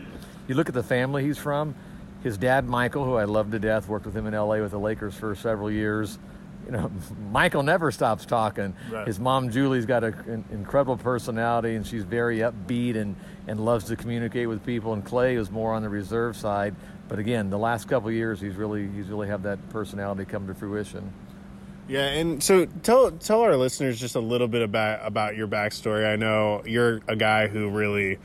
you 0.48 0.54
look 0.54 0.68
at 0.68 0.74
the 0.74 0.82
family 0.82 1.24
he's 1.24 1.38
from. 1.38 1.74
His 2.22 2.38
dad, 2.38 2.68
Michael, 2.68 3.04
who 3.04 3.14
I 3.14 3.24
love 3.24 3.50
to 3.50 3.58
death, 3.58 3.88
worked 3.88 4.06
with 4.06 4.16
him 4.16 4.26
in 4.26 4.34
LA 4.34 4.58
with 4.58 4.70
the 4.70 4.78
Lakers 4.78 5.14
for 5.14 5.34
several 5.34 5.70
years 5.70 6.18
you 6.66 6.72
know, 6.72 6.90
Michael 7.30 7.62
never 7.62 7.90
stops 7.90 8.26
talking. 8.26 8.74
Right. 8.90 9.06
His 9.06 9.18
mom 9.18 9.50
Julie's 9.50 9.86
got 9.86 10.04
an 10.04 10.44
incredible 10.50 10.96
personality, 10.96 11.74
and 11.74 11.86
she's 11.86 12.04
very 12.04 12.38
upbeat 12.38 12.96
and 12.96 13.16
and 13.46 13.64
loves 13.64 13.86
to 13.86 13.96
communicate 13.96 14.48
with 14.48 14.64
people. 14.64 14.92
And 14.92 15.04
Klay 15.04 15.38
is 15.38 15.50
more 15.50 15.74
on 15.74 15.82
the 15.82 15.88
reserve 15.88 16.36
side, 16.36 16.74
but 17.08 17.18
again, 17.18 17.50
the 17.50 17.58
last 17.58 17.88
couple 17.88 18.10
years, 18.10 18.40
he's 18.40 18.56
really 18.56 18.88
he's 18.88 19.08
really 19.08 19.28
have 19.28 19.42
that 19.42 19.68
personality 19.70 20.24
come 20.24 20.46
to 20.46 20.54
fruition. 20.54 21.12
Yeah, 21.88 22.06
and 22.06 22.42
so 22.42 22.66
tell 22.66 23.10
tell 23.10 23.40
our 23.40 23.56
listeners 23.56 23.98
just 23.98 24.14
a 24.14 24.20
little 24.20 24.48
bit 24.48 24.62
about 24.62 25.00
about 25.04 25.36
your 25.36 25.48
backstory. 25.48 26.10
I 26.10 26.16
know 26.16 26.62
you're 26.64 27.00
a 27.08 27.16
guy 27.16 27.48
who 27.48 27.68
really 27.70 28.18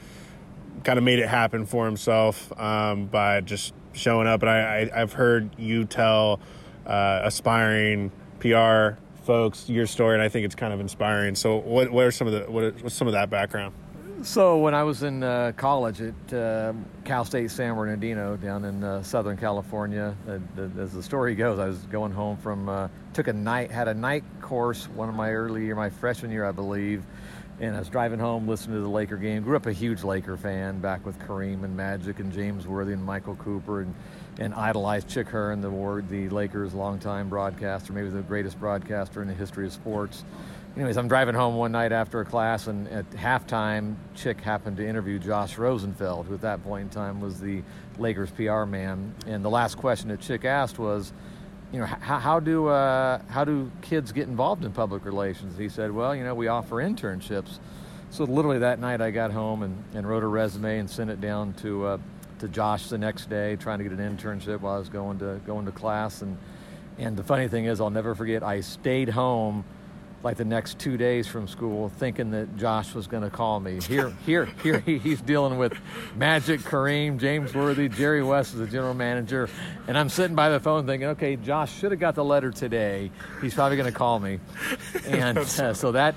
kind 0.83 0.97
of 0.97 1.03
made 1.03 1.19
it 1.19 1.27
happen 1.27 1.65
for 1.65 1.85
himself 1.85 2.51
um, 2.57 3.07
by 3.07 3.41
just 3.41 3.73
showing 3.93 4.27
up, 4.27 4.41
and 4.41 4.49
I, 4.49 4.89
I 4.93 4.99
have 4.99 5.13
heard 5.13 5.49
you 5.57 5.85
tell 5.85 6.39
uh, 6.85 7.21
aspiring 7.23 8.11
PR 8.39 8.99
folks 9.27 9.69
your 9.69 9.85
story, 9.85 10.13
and 10.15 10.23
I 10.23 10.29
think 10.29 10.45
it's 10.45 10.55
kind 10.55 10.73
of 10.73 10.79
inspiring. 10.79 11.35
So, 11.35 11.57
what 11.57 11.91
what 11.91 12.05
are 12.05 12.11
some 12.11 12.27
of 12.27 12.33
the 12.33 12.51
what 12.51 12.81
what's 12.81 12.95
some 12.95 13.07
of 13.07 13.13
that 13.13 13.29
background? 13.29 13.73
So, 14.23 14.57
when 14.57 14.73
I 14.73 14.83
was 14.83 15.03
in 15.03 15.21
uh, 15.21 15.51
college 15.57 16.01
at 16.01 16.33
uh, 16.33 16.73
Cal 17.03 17.23
State 17.23 17.51
San 17.51 17.75
Bernardino 17.75 18.35
down 18.35 18.65
in 18.65 18.83
uh, 18.83 19.03
Southern 19.03 19.37
California, 19.37 20.15
uh, 20.27 20.39
as 20.79 20.93
the 20.93 21.03
story 21.03 21.35
goes, 21.35 21.59
I 21.59 21.67
was 21.67 21.77
going 21.83 22.11
home 22.11 22.37
from 22.37 22.67
uh, 22.67 22.87
took 23.13 23.27
a 23.27 23.33
night 23.33 23.69
had 23.69 23.87
a 23.87 23.93
night 23.93 24.23
course 24.41 24.87
one 24.95 25.09
of 25.09 25.13
my 25.13 25.31
early 25.31 25.65
year, 25.65 25.75
my 25.75 25.89
freshman 25.89 26.31
year, 26.31 26.45
I 26.45 26.51
believe. 26.51 27.03
And 27.59 27.75
I 27.75 27.79
was 27.79 27.89
driving 27.89 28.19
home, 28.19 28.47
listening 28.47 28.75
to 28.75 28.81
the 28.81 28.89
Laker 28.89 29.17
game. 29.17 29.41
Grew 29.41 29.55
up 29.55 29.65
a 29.65 29.73
huge 29.73 30.03
Laker 30.03 30.37
fan, 30.37 30.79
back 30.79 31.03
with 31.05 31.17
Kareem 31.19 31.63
and 31.63 31.75
Magic 31.75 32.19
and 32.19 32.31
James 32.31 32.67
Worthy 32.67 32.93
and 32.93 33.03
Michael 33.03 33.35
Cooper, 33.35 33.81
and 33.81 33.95
and 34.39 34.53
idolized 34.53 35.07
Chick 35.07 35.27
Hearn, 35.27 35.61
the 35.61 36.03
the 36.09 36.29
Lakers' 36.29 36.73
longtime 36.73 37.29
broadcaster, 37.29 37.93
maybe 37.93 38.09
the 38.09 38.21
greatest 38.21 38.59
broadcaster 38.59 39.21
in 39.21 39.27
the 39.27 39.33
history 39.33 39.65
of 39.65 39.73
sports. 39.73 40.23
Anyways, 40.75 40.97
I'm 40.97 41.07
driving 41.07 41.33
home 41.33 41.55
one 41.55 41.71
night 41.71 41.91
after 41.91 42.21
a 42.21 42.25
class, 42.25 42.67
and 42.67 42.87
at 42.89 43.09
halftime, 43.11 43.95
Chick 44.13 44.39
happened 44.41 44.77
to 44.77 44.87
interview 44.87 45.17
Josh 45.17 45.57
Rosenfeld, 45.57 46.27
who 46.27 46.35
at 46.35 46.41
that 46.41 46.63
point 46.63 46.83
in 46.83 46.89
time 46.89 47.19
was 47.19 47.39
the 47.39 47.63
Lakers 47.97 48.29
PR 48.29 48.65
man. 48.65 49.15
And 49.25 49.43
the 49.43 49.49
last 49.49 49.77
question 49.77 50.09
that 50.09 50.19
Chick 50.19 50.45
asked 50.45 50.77
was, 50.77 51.13
you 51.73 51.79
know, 51.79 51.85
how, 51.87 52.19
how 52.19 52.39
do 52.39 52.67
uh, 52.67 53.19
how 53.27 53.43
do 53.43 53.71
kids 53.81 54.11
get 54.11 54.27
involved 54.27 54.63
in 54.63 54.71
public 54.71 55.03
relations? 55.03 55.57
He 55.57 55.67
said, 55.67 55.91
well, 55.91 56.15
you 56.15 56.23
know, 56.23 56.35
we 56.35 56.47
offer 56.47 56.75
internships. 56.75 57.57
So 58.11 58.23
literally 58.23 58.59
that 58.59 58.79
night, 58.79 59.01
I 59.01 59.09
got 59.09 59.31
home 59.31 59.63
and, 59.63 59.83
and 59.95 60.07
wrote 60.07 60.23
a 60.23 60.27
resume 60.27 60.77
and 60.77 60.89
sent 60.89 61.09
it 61.09 61.19
down 61.19 61.53
to 61.55 61.85
uh, 61.85 61.97
to 62.39 62.47
Josh 62.47 62.89
the 62.89 62.97
next 62.97 63.29
day, 63.29 63.55
trying 63.55 63.79
to 63.79 63.83
get 63.83 63.93
an 63.93 64.17
internship 64.17 64.61
while 64.61 64.75
I 64.75 64.79
was 64.79 64.89
going 64.89 65.19
to 65.19 65.39
going 65.45 65.65
to 65.65 65.71
class. 65.71 66.21
And 66.21 66.37
and 66.97 67.15
the 67.15 67.23
funny 67.23 67.47
thing 67.47 67.65
is, 67.65 67.79
I'll 67.79 67.89
never 67.89 68.15
forget. 68.15 68.43
I 68.43 68.61
stayed 68.61 69.09
home 69.09 69.65
like 70.23 70.37
the 70.37 70.45
next 70.45 70.79
two 70.79 70.97
days 70.97 71.27
from 71.27 71.47
school, 71.47 71.89
thinking 71.89 72.31
that 72.31 72.57
Josh 72.57 72.93
was 72.93 73.07
going 73.07 73.23
to 73.23 73.29
call 73.29 73.59
me. 73.59 73.79
Here, 73.81 74.09
here, 74.25 74.45
here, 74.63 74.79
he's 74.79 75.21
dealing 75.21 75.57
with 75.57 75.73
Magic, 76.15 76.61
Kareem, 76.61 77.19
James 77.19 77.53
Worthy, 77.53 77.87
Jerry 77.87 78.23
West 78.23 78.53
is 78.53 78.59
the 78.59 78.67
general 78.67 78.95
manager, 78.95 79.47
and 79.87 79.97
I'm 79.97 80.09
sitting 80.09 80.35
by 80.35 80.49
the 80.49 80.59
phone 80.59 80.85
thinking, 80.85 81.09
okay, 81.09 81.35
Josh 81.35 81.73
should 81.77 81.91
have 81.91 81.99
got 81.99 82.15
the 82.15 82.25
letter 82.25 82.51
today. 82.51 83.11
He's 83.41 83.53
probably 83.53 83.77
going 83.77 83.91
to 83.91 83.97
call 83.97 84.19
me, 84.19 84.39
and 85.05 85.37
uh, 85.59 85.73
so 85.73 85.91
that 85.91 86.15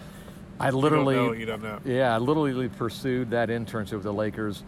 I 0.58 0.70
literally, 0.70 1.14
you 1.38 1.46
don't 1.46 1.62
know, 1.62 1.72
you 1.72 1.80
don't 1.80 1.86
know. 1.86 1.92
yeah, 1.92 2.14
I 2.14 2.18
literally 2.18 2.68
pursued 2.68 3.30
that 3.30 3.48
internship 3.50 3.92
with 3.92 4.04
the 4.04 4.12
Lakers 4.12 4.64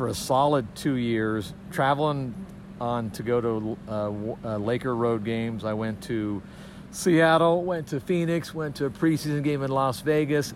for 0.00 0.08
a 0.08 0.14
solid 0.14 0.66
two 0.74 0.94
years, 0.94 1.52
traveling 1.70 2.34
on 2.80 3.10
to 3.10 3.22
go 3.22 3.38
to 3.38 3.76
uh, 3.86 4.10
uh, 4.42 4.56
Laker 4.56 4.96
road 4.96 5.26
games. 5.26 5.62
I 5.62 5.74
went 5.74 6.02
to 6.04 6.42
Seattle, 6.90 7.64
went 7.64 7.88
to 7.88 8.00
Phoenix, 8.00 8.54
went 8.54 8.76
to 8.76 8.86
a 8.86 8.90
preseason 8.90 9.44
game 9.44 9.62
in 9.62 9.70
Las 9.70 10.00
Vegas, 10.00 10.54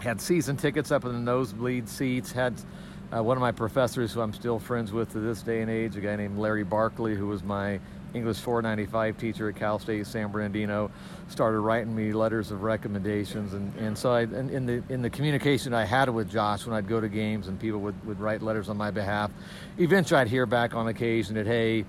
had 0.00 0.20
season 0.20 0.56
tickets 0.56 0.90
up 0.90 1.04
in 1.04 1.12
the 1.12 1.20
nosebleed 1.20 1.88
seats, 1.88 2.32
had 2.32 2.60
uh, 3.16 3.22
one 3.22 3.36
of 3.36 3.40
my 3.40 3.52
professors 3.52 4.12
who 4.12 4.20
I'm 4.20 4.32
still 4.32 4.58
friends 4.58 4.90
with 4.90 5.12
to 5.12 5.20
this 5.20 5.42
day 5.42 5.62
and 5.62 5.70
age, 5.70 5.94
a 5.94 6.00
guy 6.00 6.16
named 6.16 6.36
Larry 6.36 6.64
Barkley, 6.64 7.14
who 7.14 7.28
was 7.28 7.44
my 7.44 7.78
English 8.14 8.38
495 8.38 9.18
teacher 9.18 9.48
at 9.48 9.56
Cal 9.56 9.78
State 9.78 10.06
San 10.06 10.30
Bernardino, 10.30 10.90
started 11.28 11.60
writing 11.60 11.94
me 11.94 12.12
letters 12.12 12.50
of 12.50 12.62
recommendations, 12.62 13.54
and, 13.54 13.74
and 13.76 13.98
so 13.98 14.12
I, 14.12 14.22
in, 14.22 14.66
the 14.66 14.82
in 14.88 15.02
the 15.02 15.10
communication 15.10 15.74
I 15.74 15.84
had 15.84 16.08
with 16.08 16.30
Josh 16.30 16.64
when 16.64 16.74
I'd 16.74 16.88
go 16.88 17.00
to 17.00 17.08
games 17.08 17.48
and 17.48 17.58
people 17.58 17.80
would, 17.80 18.06
would 18.06 18.20
write 18.20 18.42
letters 18.42 18.68
on 18.68 18.76
my 18.76 18.90
behalf, 18.90 19.30
eventually 19.78 20.20
I'd 20.20 20.28
hear 20.28 20.46
back 20.46 20.74
on 20.74 20.88
occasion 20.88 21.34
that 21.34 21.46
hey, 21.46 21.84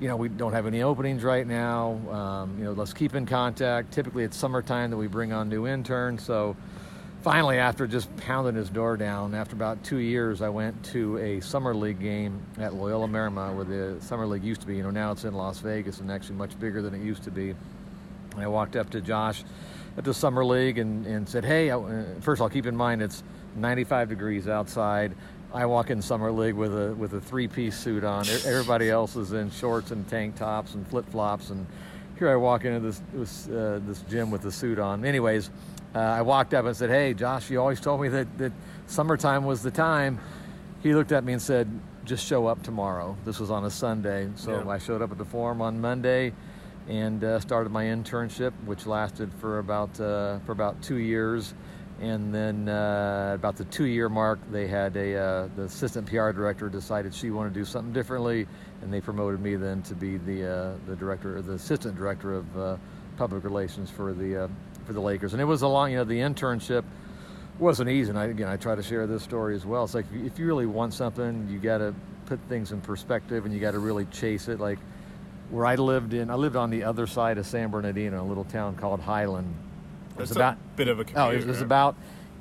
you 0.00 0.08
know 0.08 0.16
we 0.16 0.28
don't 0.28 0.52
have 0.52 0.66
any 0.66 0.82
openings 0.82 1.22
right 1.22 1.46
now, 1.46 2.00
um, 2.10 2.58
you 2.58 2.64
know 2.64 2.72
let's 2.72 2.92
keep 2.92 3.14
in 3.14 3.26
contact. 3.26 3.92
Typically 3.92 4.24
it's 4.24 4.36
summertime 4.36 4.90
that 4.90 4.96
we 4.96 5.06
bring 5.06 5.32
on 5.32 5.48
new 5.48 5.66
interns, 5.66 6.24
so 6.24 6.56
finally, 7.26 7.58
after 7.58 7.88
just 7.88 8.16
pounding 8.18 8.54
his 8.54 8.70
door 8.70 8.96
down, 8.96 9.34
after 9.34 9.56
about 9.56 9.82
two 9.82 9.96
years, 9.96 10.42
I 10.42 10.48
went 10.48 10.80
to 10.92 11.18
a 11.18 11.40
summer 11.40 11.74
league 11.74 11.98
game 11.98 12.40
at 12.56 12.74
Loyola 12.74 13.08
Marymount, 13.08 13.56
where 13.56 13.64
the 13.64 14.00
summer 14.00 14.28
league 14.28 14.44
used 14.44 14.60
to 14.60 14.66
be. 14.68 14.76
You 14.76 14.84
know, 14.84 14.92
now 14.92 15.10
it's 15.10 15.24
in 15.24 15.34
Las 15.34 15.58
Vegas 15.58 15.98
and 15.98 16.08
actually 16.08 16.36
much 16.36 16.56
bigger 16.60 16.82
than 16.82 16.94
it 16.94 17.02
used 17.04 17.24
to 17.24 17.32
be. 17.32 17.50
And 17.50 18.40
I 18.40 18.46
walked 18.46 18.76
up 18.76 18.90
to 18.90 19.00
Josh 19.00 19.42
at 19.96 20.04
the 20.04 20.14
summer 20.14 20.44
league 20.44 20.78
and, 20.78 21.04
and 21.04 21.28
said, 21.28 21.44
"Hey, 21.44 21.68
I, 21.72 21.76
uh, 21.76 22.04
first 22.20 22.40
all, 22.40 22.48
keep 22.48 22.64
in 22.64 22.76
mind 22.76 23.02
it's 23.02 23.24
95 23.56 24.08
degrees 24.08 24.46
outside." 24.46 25.12
I 25.52 25.66
walk 25.66 25.90
in 25.90 26.00
summer 26.00 26.30
league 26.30 26.54
with 26.54 26.78
a 26.78 26.94
with 26.94 27.12
a 27.14 27.20
three 27.20 27.48
piece 27.48 27.76
suit 27.76 28.04
on. 28.04 28.24
Everybody 28.44 28.88
else 28.88 29.16
is 29.16 29.32
in 29.32 29.50
shorts 29.50 29.90
and 29.90 30.08
tank 30.08 30.36
tops 30.36 30.74
and 30.74 30.86
flip 30.86 31.10
flops, 31.10 31.50
and 31.50 31.66
here 32.20 32.28
I 32.28 32.36
walk 32.36 32.64
into 32.64 32.78
this 32.78 33.02
this, 33.12 33.48
uh, 33.48 33.80
this 33.84 34.02
gym 34.02 34.30
with 34.30 34.42
the 34.42 34.52
suit 34.52 34.78
on. 34.78 35.04
Anyways, 35.04 35.50
uh, 35.96 36.00
I 36.00 36.20
walked 36.20 36.52
up 36.52 36.66
and 36.66 36.76
said, 36.76 36.90
Hey, 36.90 37.14
Josh, 37.14 37.48
you 37.50 37.58
always 37.58 37.80
told 37.80 38.02
me 38.02 38.08
that, 38.08 38.36
that 38.36 38.52
summertime 38.86 39.46
was 39.46 39.62
the 39.62 39.70
time. 39.70 40.20
He 40.82 40.94
looked 40.94 41.10
at 41.10 41.24
me 41.24 41.32
and 41.32 41.40
said, 41.40 41.68
Just 42.04 42.26
show 42.26 42.46
up 42.46 42.62
tomorrow. 42.62 43.16
This 43.24 43.40
was 43.40 43.50
on 43.50 43.64
a 43.64 43.70
Sunday. 43.70 44.28
So 44.36 44.62
yeah. 44.62 44.68
I 44.68 44.76
showed 44.76 45.00
up 45.00 45.10
at 45.10 45.16
the 45.16 45.24
forum 45.24 45.62
on 45.62 45.80
Monday 45.80 46.34
and 46.86 47.24
uh, 47.24 47.40
started 47.40 47.72
my 47.72 47.84
internship, 47.84 48.52
which 48.66 48.86
lasted 48.86 49.32
for 49.40 49.58
about, 49.58 49.98
uh, 49.98 50.38
for 50.40 50.52
about 50.52 50.82
two 50.82 50.96
years. 50.96 51.54
And 52.02 52.32
then 52.32 52.68
uh, 52.68 53.32
about 53.34 53.56
the 53.56 53.64
two 53.64 53.86
year 53.86 54.10
mark, 54.10 54.38
they 54.50 54.66
had 54.66 54.94
a, 54.98 55.16
uh, 55.16 55.48
the 55.56 55.62
assistant 55.62 56.06
PR 56.06 56.30
director 56.30 56.68
decided 56.68 57.14
she 57.14 57.30
wanted 57.30 57.54
to 57.54 57.60
do 57.60 57.64
something 57.64 57.94
differently, 57.94 58.46
and 58.82 58.92
they 58.92 59.00
promoted 59.00 59.40
me 59.40 59.56
then 59.56 59.80
to 59.84 59.94
be 59.94 60.18
the, 60.18 60.46
uh, 60.46 60.72
the 60.86 60.94
director, 60.94 61.40
the 61.40 61.54
assistant 61.54 61.96
director 61.96 62.34
of 62.34 62.78
public 63.16 63.44
relations 63.44 63.88
for 63.88 64.12
the 64.12 64.50
for 64.86 64.92
the 64.92 65.00
Lakers. 65.00 65.32
And 65.32 65.42
it 65.42 65.44
was 65.44 65.62
a 65.62 65.68
long, 65.68 65.90
you 65.90 65.98
know, 65.98 66.04
the 66.04 66.20
internship 66.20 66.84
wasn't 67.58 67.90
easy. 67.90 68.10
And 68.10 68.18
I, 68.18 68.26
again, 68.26 68.48
I 68.48 68.56
try 68.56 68.74
to 68.74 68.82
share 68.82 69.06
this 69.06 69.22
story 69.22 69.54
as 69.54 69.66
well. 69.66 69.84
It's 69.84 69.94
like 69.94 70.06
if 70.12 70.38
you 70.38 70.46
really 70.46 70.66
want 70.66 70.94
something, 70.94 71.48
you 71.50 71.58
got 71.58 71.78
to 71.78 71.94
put 72.26 72.40
things 72.48 72.72
in 72.72 72.80
perspective 72.80 73.44
and 73.44 73.54
you 73.54 73.60
got 73.60 73.72
to 73.72 73.78
really 73.78 74.04
chase 74.06 74.48
it. 74.48 74.60
Like 74.60 74.78
where 75.50 75.66
I 75.66 75.76
lived 75.76 76.12
in, 76.12 76.30
I 76.30 76.34
lived 76.34 76.56
on 76.56 76.70
the 76.70 76.84
other 76.84 77.06
side 77.06 77.38
of 77.38 77.46
San 77.46 77.70
Bernardino, 77.70 78.22
a 78.22 78.26
little 78.26 78.44
town 78.44 78.76
called 78.76 79.00
Highland. 79.00 79.54
It 80.16 80.20
was 80.20 80.30
about 80.30 80.54
a 80.54 80.76
bit 80.76 80.88
of 80.88 80.98
a 80.98 81.04
commute, 81.04 81.26
oh, 81.26 81.30
it 81.30 81.36
was, 81.36 81.44
it 81.44 81.48
was 81.48 81.60
about 81.60 81.94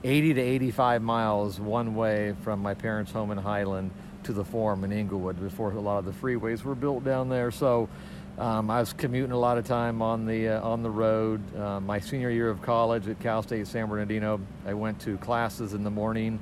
80 0.03 0.35
to 0.35 0.41
85 0.41 1.01
miles 1.01 1.59
one 1.59 1.95
way 1.95 2.35
from 2.43 2.61
my 2.61 2.73
parents' 2.73 3.11
home 3.11 3.31
in 3.31 3.37
Highland 3.37 3.91
to 4.23 4.33
the 4.33 4.45
Forum 4.45 4.83
in 4.83 4.91
Inglewood 4.91 5.39
before 5.39 5.71
a 5.71 5.79
lot 5.79 5.99
of 5.99 6.05
the 6.05 6.11
freeways 6.11 6.63
were 6.63 6.75
built 6.75 7.03
down 7.03 7.29
there. 7.29 7.51
So 7.51 7.89
um, 8.37 8.69
I 8.69 8.81
was 8.81 8.91
commuting 8.91 9.31
a 9.31 9.39
lot 9.39 9.57
of 9.57 9.65
time 9.65 10.01
on 10.01 10.25
the 10.25 10.49
uh, 10.49 10.61
on 10.61 10.83
the 10.83 10.89
road. 10.89 11.41
Uh, 11.55 11.79
my 11.79 11.99
senior 11.99 12.29
year 12.29 12.49
of 12.49 12.61
college 12.61 13.07
at 13.07 13.19
Cal 13.21 13.41
State 13.41 13.65
San 13.65 13.87
Bernardino, 13.87 14.41
I 14.65 14.73
went 14.73 14.99
to 15.01 15.17
classes 15.19 15.73
in 15.73 15.83
the 15.83 15.89
morning. 15.89 16.39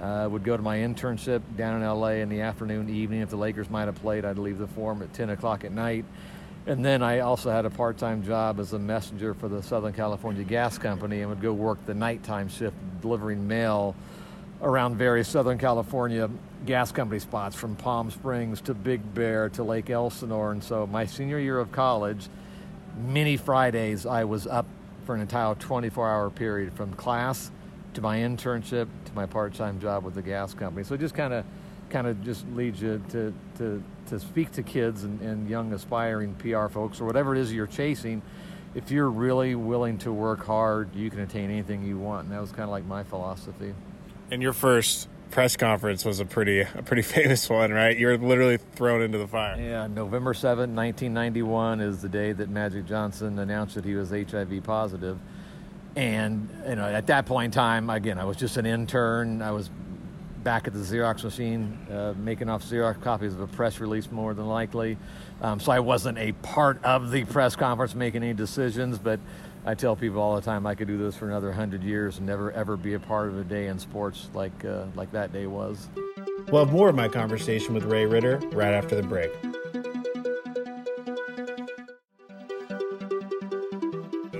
Uh, 0.00 0.28
would 0.30 0.44
go 0.44 0.56
to 0.56 0.62
my 0.62 0.78
internship 0.78 1.42
down 1.56 1.80
in 1.80 1.88
LA 1.88 2.08
in 2.08 2.28
the 2.28 2.40
afternoon, 2.40 2.88
evening. 2.88 3.20
If 3.20 3.30
the 3.30 3.36
Lakers 3.36 3.68
might 3.68 3.86
have 3.86 3.96
played, 3.96 4.24
I'd 4.24 4.38
leave 4.38 4.58
the 4.58 4.68
forum 4.68 5.02
at 5.02 5.12
10 5.12 5.30
o'clock 5.30 5.64
at 5.64 5.72
night. 5.72 6.04
And 6.66 6.84
then 6.84 7.02
I 7.02 7.20
also 7.20 7.50
had 7.50 7.64
a 7.64 7.70
part-time 7.70 8.22
job 8.24 8.60
as 8.60 8.74
a 8.74 8.78
messenger 8.78 9.34
for 9.34 9.48
the 9.48 9.60
Southern 9.60 9.92
California 9.92 10.44
Gas 10.44 10.78
Company 10.78 11.22
and 11.22 11.30
would 11.30 11.40
go 11.40 11.52
work 11.52 11.84
the 11.84 11.94
nighttime 11.94 12.48
shift 12.48 12.76
delivering 13.00 13.48
mail 13.48 13.96
around 14.62 14.96
various 14.96 15.26
Southern 15.26 15.58
California 15.58 16.30
gas 16.66 16.92
company 16.92 17.18
spots 17.18 17.56
from 17.56 17.76
Palm 17.76 18.10
Springs 18.10 18.60
to 18.62 18.74
Big 18.74 19.14
Bear 19.14 19.48
to 19.50 19.62
Lake 19.62 19.90
Elsinore. 19.90 20.52
And 20.52 20.62
so 20.62 20.86
my 20.86 21.06
senior 21.06 21.38
year 21.38 21.58
of 21.58 21.72
college, 21.72 22.28
many 23.06 23.36
Fridays 23.36 24.06
I 24.06 24.24
was 24.24 24.46
up 24.46 24.66
for 25.04 25.14
an 25.14 25.20
entire 25.20 25.54
24 25.54 26.08
hour 26.08 26.30
period 26.30 26.72
from 26.74 26.92
class 26.94 27.50
to 27.94 28.00
my 28.00 28.18
internship 28.18 28.88
to 29.04 29.12
my 29.14 29.26
part 29.26 29.54
time 29.54 29.80
job 29.80 30.04
with 30.04 30.14
the 30.14 30.22
gas 30.22 30.54
company. 30.54 30.84
So 30.84 30.94
it 30.94 31.00
just 31.00 31.14
kind 31.14 31.32
of 31.32 31.44
kind 31.90 32.06
of 32.06 32.22
just 32.22 32.46
leads 32.54 32.82
you 32.82 33.02
to, 33.10 33.32
to, 33.56 33.82
to 34.06 34.20
speak 34.20 34.52
to 34.52 34.62
kids 34.62 35.04
and, 35.04 35.20
and 35.22 35.48
young 35.48 35.72
aspiring 35.72 36.34
PR 36.34 36.68
folks 36.68 37.00
or 37.00 37.06
whatever 37.06 37.34
it 37.34 37.40
is 37.40 37.52
you're 37.52 37.66
chasing. 37.66 38.20
If 38.74 38.90
you're 38.90 39.10
really 39.10 39.54
willing 39.54 39.96
to 39.98 40.12
work 40.12 40.44
hard, 40.44 40.94
you 40.94 41.08
can 41.08 41.20
attain 41.20 41.50
anything 41.50 41.82
you 41.84 41.96
want. 41.96 42.24
And 42.24 42.34
that 42.34 42.40
was 42.40 42.50
kind 42.50 42.64
of 42.64 42.70
like 42.70 42.84
my 42.84 43.02
philosophy. 43.02 43.74
And 44.30 44.42
your 44.42 44.52
first 44.52 45.08
press 45.30 45.56
conference 45.56 46.04
was 46.04 46.20
a 46.20 46.24
pretty 46.24 46.60
a 46.60 46.82
pretty 46.84 47.02
famous 47.16 47.48
one, 47.48 47.72
right? 47.72 47.96
You 47.96 48.08
were 48.08 48.18
literally 48.18 48.56
thrown 48.56 49.02
into 49.02 49.18
the 49.18 49.26
fire. 49.26 49.60
Yeah, 49.60 49.86
November 49.86 50.34
7, 50.34 50.74
1991 50.74 51.80
is 51.80 52.02
the 52.02 52.08
day 52.08 52.32
that 52.32 52.48
Magic 52.48 52.86
Johnson 52.86 53.38
announced 53.38 53.74
that 53.74 53.84
he 53.84 53.94
was 53.94 54.10
HIV 54.10 54.62
positive. 54.64 55.18
And 55.96 56.48
you 56.68 56.76
know, 56.76 56.84
at 56.84 57.06
that 57.08 57.26
point 57.26 57.46
in 57.46 57.50
time, 57.50 57.90
again, 57.90 58.18
I 58.18 58.24
was 58.24 58.36
just 58.36 58.56
an 58.56 58.66
intern. 58.66 59.42
I 59.42 59.50
was 59.50 59.70
back 60.44 60.66
at 60.66 60.72
the 60.72 60.78
Xerox 60.78 61.24
machine, 61.24 61.76
uh, 61.90 62.14
making 62.16 62.48
off 62.48 62.62
Xerox 62.64 63.00
copies 63.02 63.34
of 63.34 63.40
a 63.40 63.46
press 63.46 63.80
release, 63.80 64.10
more 64.10 64.34
than 64.34 64.46
likely. 64.46 64.96
Um, 65.42 65.60
so 65.60 65.72
I 65.72 65.80
wasn't 65.80 66.18
a 66.18 66.32
part 66.32 66.82
of 66.84 67.10
the 67.10 67.24
press 67.24 67.56
conference 67.56 67.94
making 67.94 68.22
any 68.22 68.34
decisions, 68.34 68.98
but 68.98 69.20
I 69.68 69.74
tell 69.74 69.94
people 69.94 70.22
all 70.22 70.34
the 70.34 70.40
time 70.40 70.66
I 70.66 70.74
could 70.74 70.88
do 70.88 70.96
this 70.96 71.14
for 71.14 71.28
another 71.28 71.52
hundred 71.52 71.82
years 71.82 72.16
and 72.16 72.26
never 72.26 72.50
ever 72.52 72.74
be 72.74 72.94
a 72.94 72.98
part 72.98 73.28
of 73.28 73.38
a 73.38 73.44
day 73.44 73.66
in 73.66 73.78
sports 73.78 74.30
like 74.32 74.64
uh, 74.64 74.86
like 74.94 75.12
that 75.12 75.30
day 75.30 75.46
was. 75.46 75.90
We'll 76.50 76.64
have 76.64 76.72
more 76.72 76.88
of 76.88 76.94
my 76.94 77.06
conversation 77.06 77.74
with 77.74 77.84
Ray 77.84 78.06
Ridder 78.06 78.38
right 78.52 78.72
after 78.72 78.96
the 78.96 79.02
break. 79.02 79.30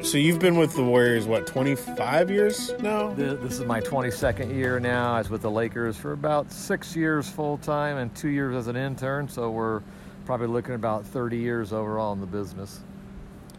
So 0.02 0.16
you've 0.16 0.38
been 0.38 0.56
with 0.56 0.74
the 0.74 0.82
Warriors 0.82 1.26
what 1.26 1.46
25 1.46 2.30
years 2.30 2.72
now? 2.80 3.12
This 3.12 3.60
is 3.60 3.66
my 3.66 3.82
22nd 3.82 4.54
year 4.54 4.80
now. 4.80 5.12
I 5.12 5.18
was 5.18 5.28
with 5.28 5.42
the 5.42 5.50
Lakers 5.50 5.98
for 5.98 6.12
about 6.12 6.50
six 6.50 6.96
years 6.96 7.28
full 7.28 7.58
time 7.58 7.98
and 7.98 8.16
two 8.16 8.30
years 8.30 8.56
as 8.56 8.66
an 8.66 8.76
intern. 8.76 9.28
So 9.28 9.50
we're 9.50 9.82
probably 10.24 10.46
looking 10.46 10.72
at 10.72 10.76
about 10.76 11.04
30 11.04 11.36
years 11.36 11.74
overall 11.74 12.14
in 12.14 12.20
the 12.20 12.26
business 12.26 12.80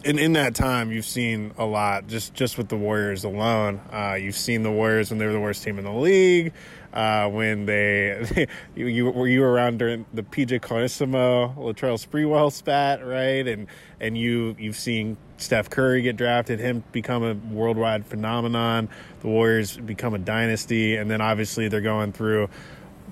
in 0.04 0.18
in 0.18 0.34
that 0.34 0.56
time, 0.56 0.92
you've 0.92 1.06
seen 1.06 1.54
a 1.58 1.66
lot. 1.66 2.08
Just 2.08 2.34
just 2.34 2.58
with 2.58 2.70
the 2.70 2.78
Warriors 2.78 3.24
alone, 3.24 3.82
uh, 3.92 4.14
you've 4.14 4.36
seen 4.36 4.64
the 4.64 4.72
Warriors 4.72 5.10
when 5.10 5.20
they 5.20 5.26
were 5.26 5.34
the 5.34 5.40
worst 5.40 5.64
team 5.64 5.78
in 5.78 5.86
the 5.86 5.92
league. 5.92 6.54
Uh, 6.94 7.28
when 7.30 7.66
they 7.66 8.48
you, 8.76 8.88
you 8.88 9.12
were 9.12 9.28
you 9.28 9.42
were 9.42 9.52
around 9.52 9.78
during 9.78 10.06
the 10.14 10.24
PJ 10.24 10.62
Carlesimo, 10.62 11.56
Latrell 11.56 12.04
Sprewell 12.04 12.52
spat, 12.52 13.06
right? 13.06 13.48
And 13.48 13.68
and 14.00 14.18
you 14.18 14.56
you've 14.58 14.78
seen 14.78 15.18
Steph 15.38 15.70
Curry 15.70 16.02
get 16.02 16.18
drafted, 16.18 16.60
him 16.60 16.84
become 16.92 17.24
a 17.24 17.34
worldwide 17.54 18.06
phenomenon. 18.06 18.90
The 19.22 19.28
Warriors 19.28 19.78
become 19.78 20.14
a 20.14 20.20
dynasty, 20.20 20.96
and 20.96 21.12
then 21.12 21.22
obviously 21.22 21.68
they're 21.68 21.82
going 21.82 22.14
through 22.14 22.50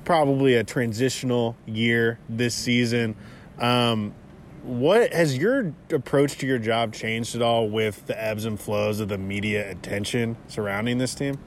probably 0.05 0.55
a 0.55 0.63
transitional 0.63 1.57
year 1.65 2.17
this 2.29 2.55
season. 2.55 3.15
Um, 3.59 4.13
what 4.67 5.13
has 5.13 5.37
your 5.37 5.73
approach 5.91 6.37
to 6.39 6.45
your 6.45 6.59
job 6.59 6.93
changed 6.93 7.35
at 7.35 7.41
all 7.41 7.69
with 7.69 8.05
the 8.05 8.21
ebbs 8.21 8.43
and 8.43 8.59
flows 8.59 8.99
of 8.99 9.07
the 9.07 9.17
media 9.17 9.71
attention 9.71 10.35
surrounding 10.47 10.97
this 10.97 11.15
team? 11.15 11.37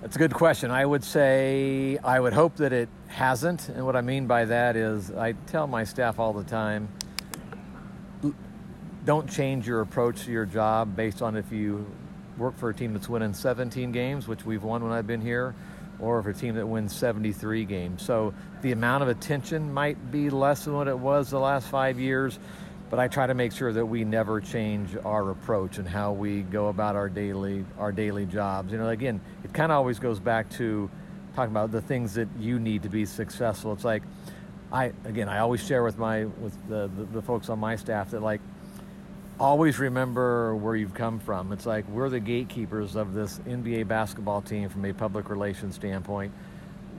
That's 0.00 0.14
a 0.14 0.18
good 0.18 0.32
question. 0.32 0.70
I 0.70 0.86
would 0.86 1.02
say 1.02 1.98
I 2.02 2.20
would 2.20 2.32
hope 2.32 2.56
that 2.56 2.72
it 2.72 2.88
hasn't. 3.08 3.68
And 3.68 3.84
what 3.84 3.96
I 3.96 4.00
mean 4.00 4.26
by 4.26 4.44
that 4.44 4.76
is 4.76 5.10
I 5.10 5.32
tell 5.46 5.66
my 5.66 5.84
staff 5.84 6.18
all 6.18 6.32
the 6.32 6.44
time 6.44 6.88
don't 9.04 9.28
change 9.28 9.66
your 9.66 9.80
approach 9.80 10.24
to 10.24 10.30
your 10.30 10.46
job 10.46 10.94
based 10.94 11.22
on 11.22 11.36
if 11.36 11.50
you 11.50 11.84
work 12.38 12.56
for 12.56 12.70
a 12.70 12.74
team 12.74 12.92
that's 12.92 13.08
winning 13.08 13.34
17 13.34 13.90
games, 13.90 14.28
which 14.28 14.46
we've 14.46 14.62
won 14.62 14.82
when 14.82 14.92
I've 14.92 15.08
been 15.08 15.20
here, 15.20 15.54
or 16.02 16.22
for 16.22 16.30
a 16.30 16.34
team 16.34 16.56
that 16.56 16.66
wins 16.66 16.94
73 16.94 17.64
games. 17.64 18.02
So 18.02 18.34
the 18.60 18.72
amount 18.72 19.04
of 19.04 19.08
attention 19.08 19.72
might 19.72 20.10
be 20.10 20.30
less 20.30 20.64
than 20.64 20.74
what 20.74 20.88
it 20.88 20.98
was 20.98 21.30
the 21.30 21.38
last 21.38 21.68
five 21.68 21.98
years, 21.98 22.38
but 22.90 22.98
I 22.98 23.08
try 23.08 23.26
to 23.26 23.34
make 23.34 23.52
sure 23.52 23.72
that 23.72 23.86
we 23.86 24.04
never 24.04 24.40
change 24.40 24.96
our 25.04 25.30
approach 25.30 25.78
and 25.78 25.88
how 25.88 26.12
we 26.12 26.42
go 26.42 26.68
about 26.68 26.96
our 26.96 27.08
daily 27.08 27.64
our 27.78 27.92
daily 27.92 28.26
jobs. 28.26 28.72
You 28.72 28.78
know, 28.78 28.88
again, 28.88 29.20
it 29.44 29.54
kind 29.54 29.72
of 29.72 29.76
always 29.76 29.98
goes 29.98 30.20
back 30.20 30.50
to 30.50 30.90
talking 31.34 31.52
about 31.52 31.70
the 31.70 31.80
things 31.80 32.14
that 32.14 32.28
you 32.38 32.58
need 32.58 32.82
to 32.82 32.90
be 32.90 33.06
successful. 33.06 33.72
It's 33.72 33.84
like 33.84 34.02
I 34.72 34.92
again, 35.04 35.28
I 35.28 35.38
always 35.38 35.64
share 35.64 35.84
with 35.84 35.98
my 35.98 36.24
with 36.24 36.56
the, 36.68 36.90
the, 36.96 37.04
the 37.04 37.22
folks 37.22 37.48
on 37.48 37.58
my 37.58 37.76
staff 37.76 38.10
that 38.10 38.22
like 38.22 38.40
always 39.42 39.80
remember 39.80 40.54
where 40.54 40.76
you've 40.76 40.94
come 40.94 41.18
from. 41.18 41.50
It's 41.50 41.66
like 41.66 41.86
we're 41.88 42.08
the 42.08 42.20
gatekeepers 42.20 42.94
of 42.94 43.12
this 43.12 43.40
NBA 43.40 43.88
basketball 43.88 44.40
team 44.40 44.68
from 44.68 44.84
a 44.84 44.92
public 44.92 45.28
relations 45.28 45.74
standpoint. 45.74 46.32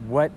What 0.07 0.31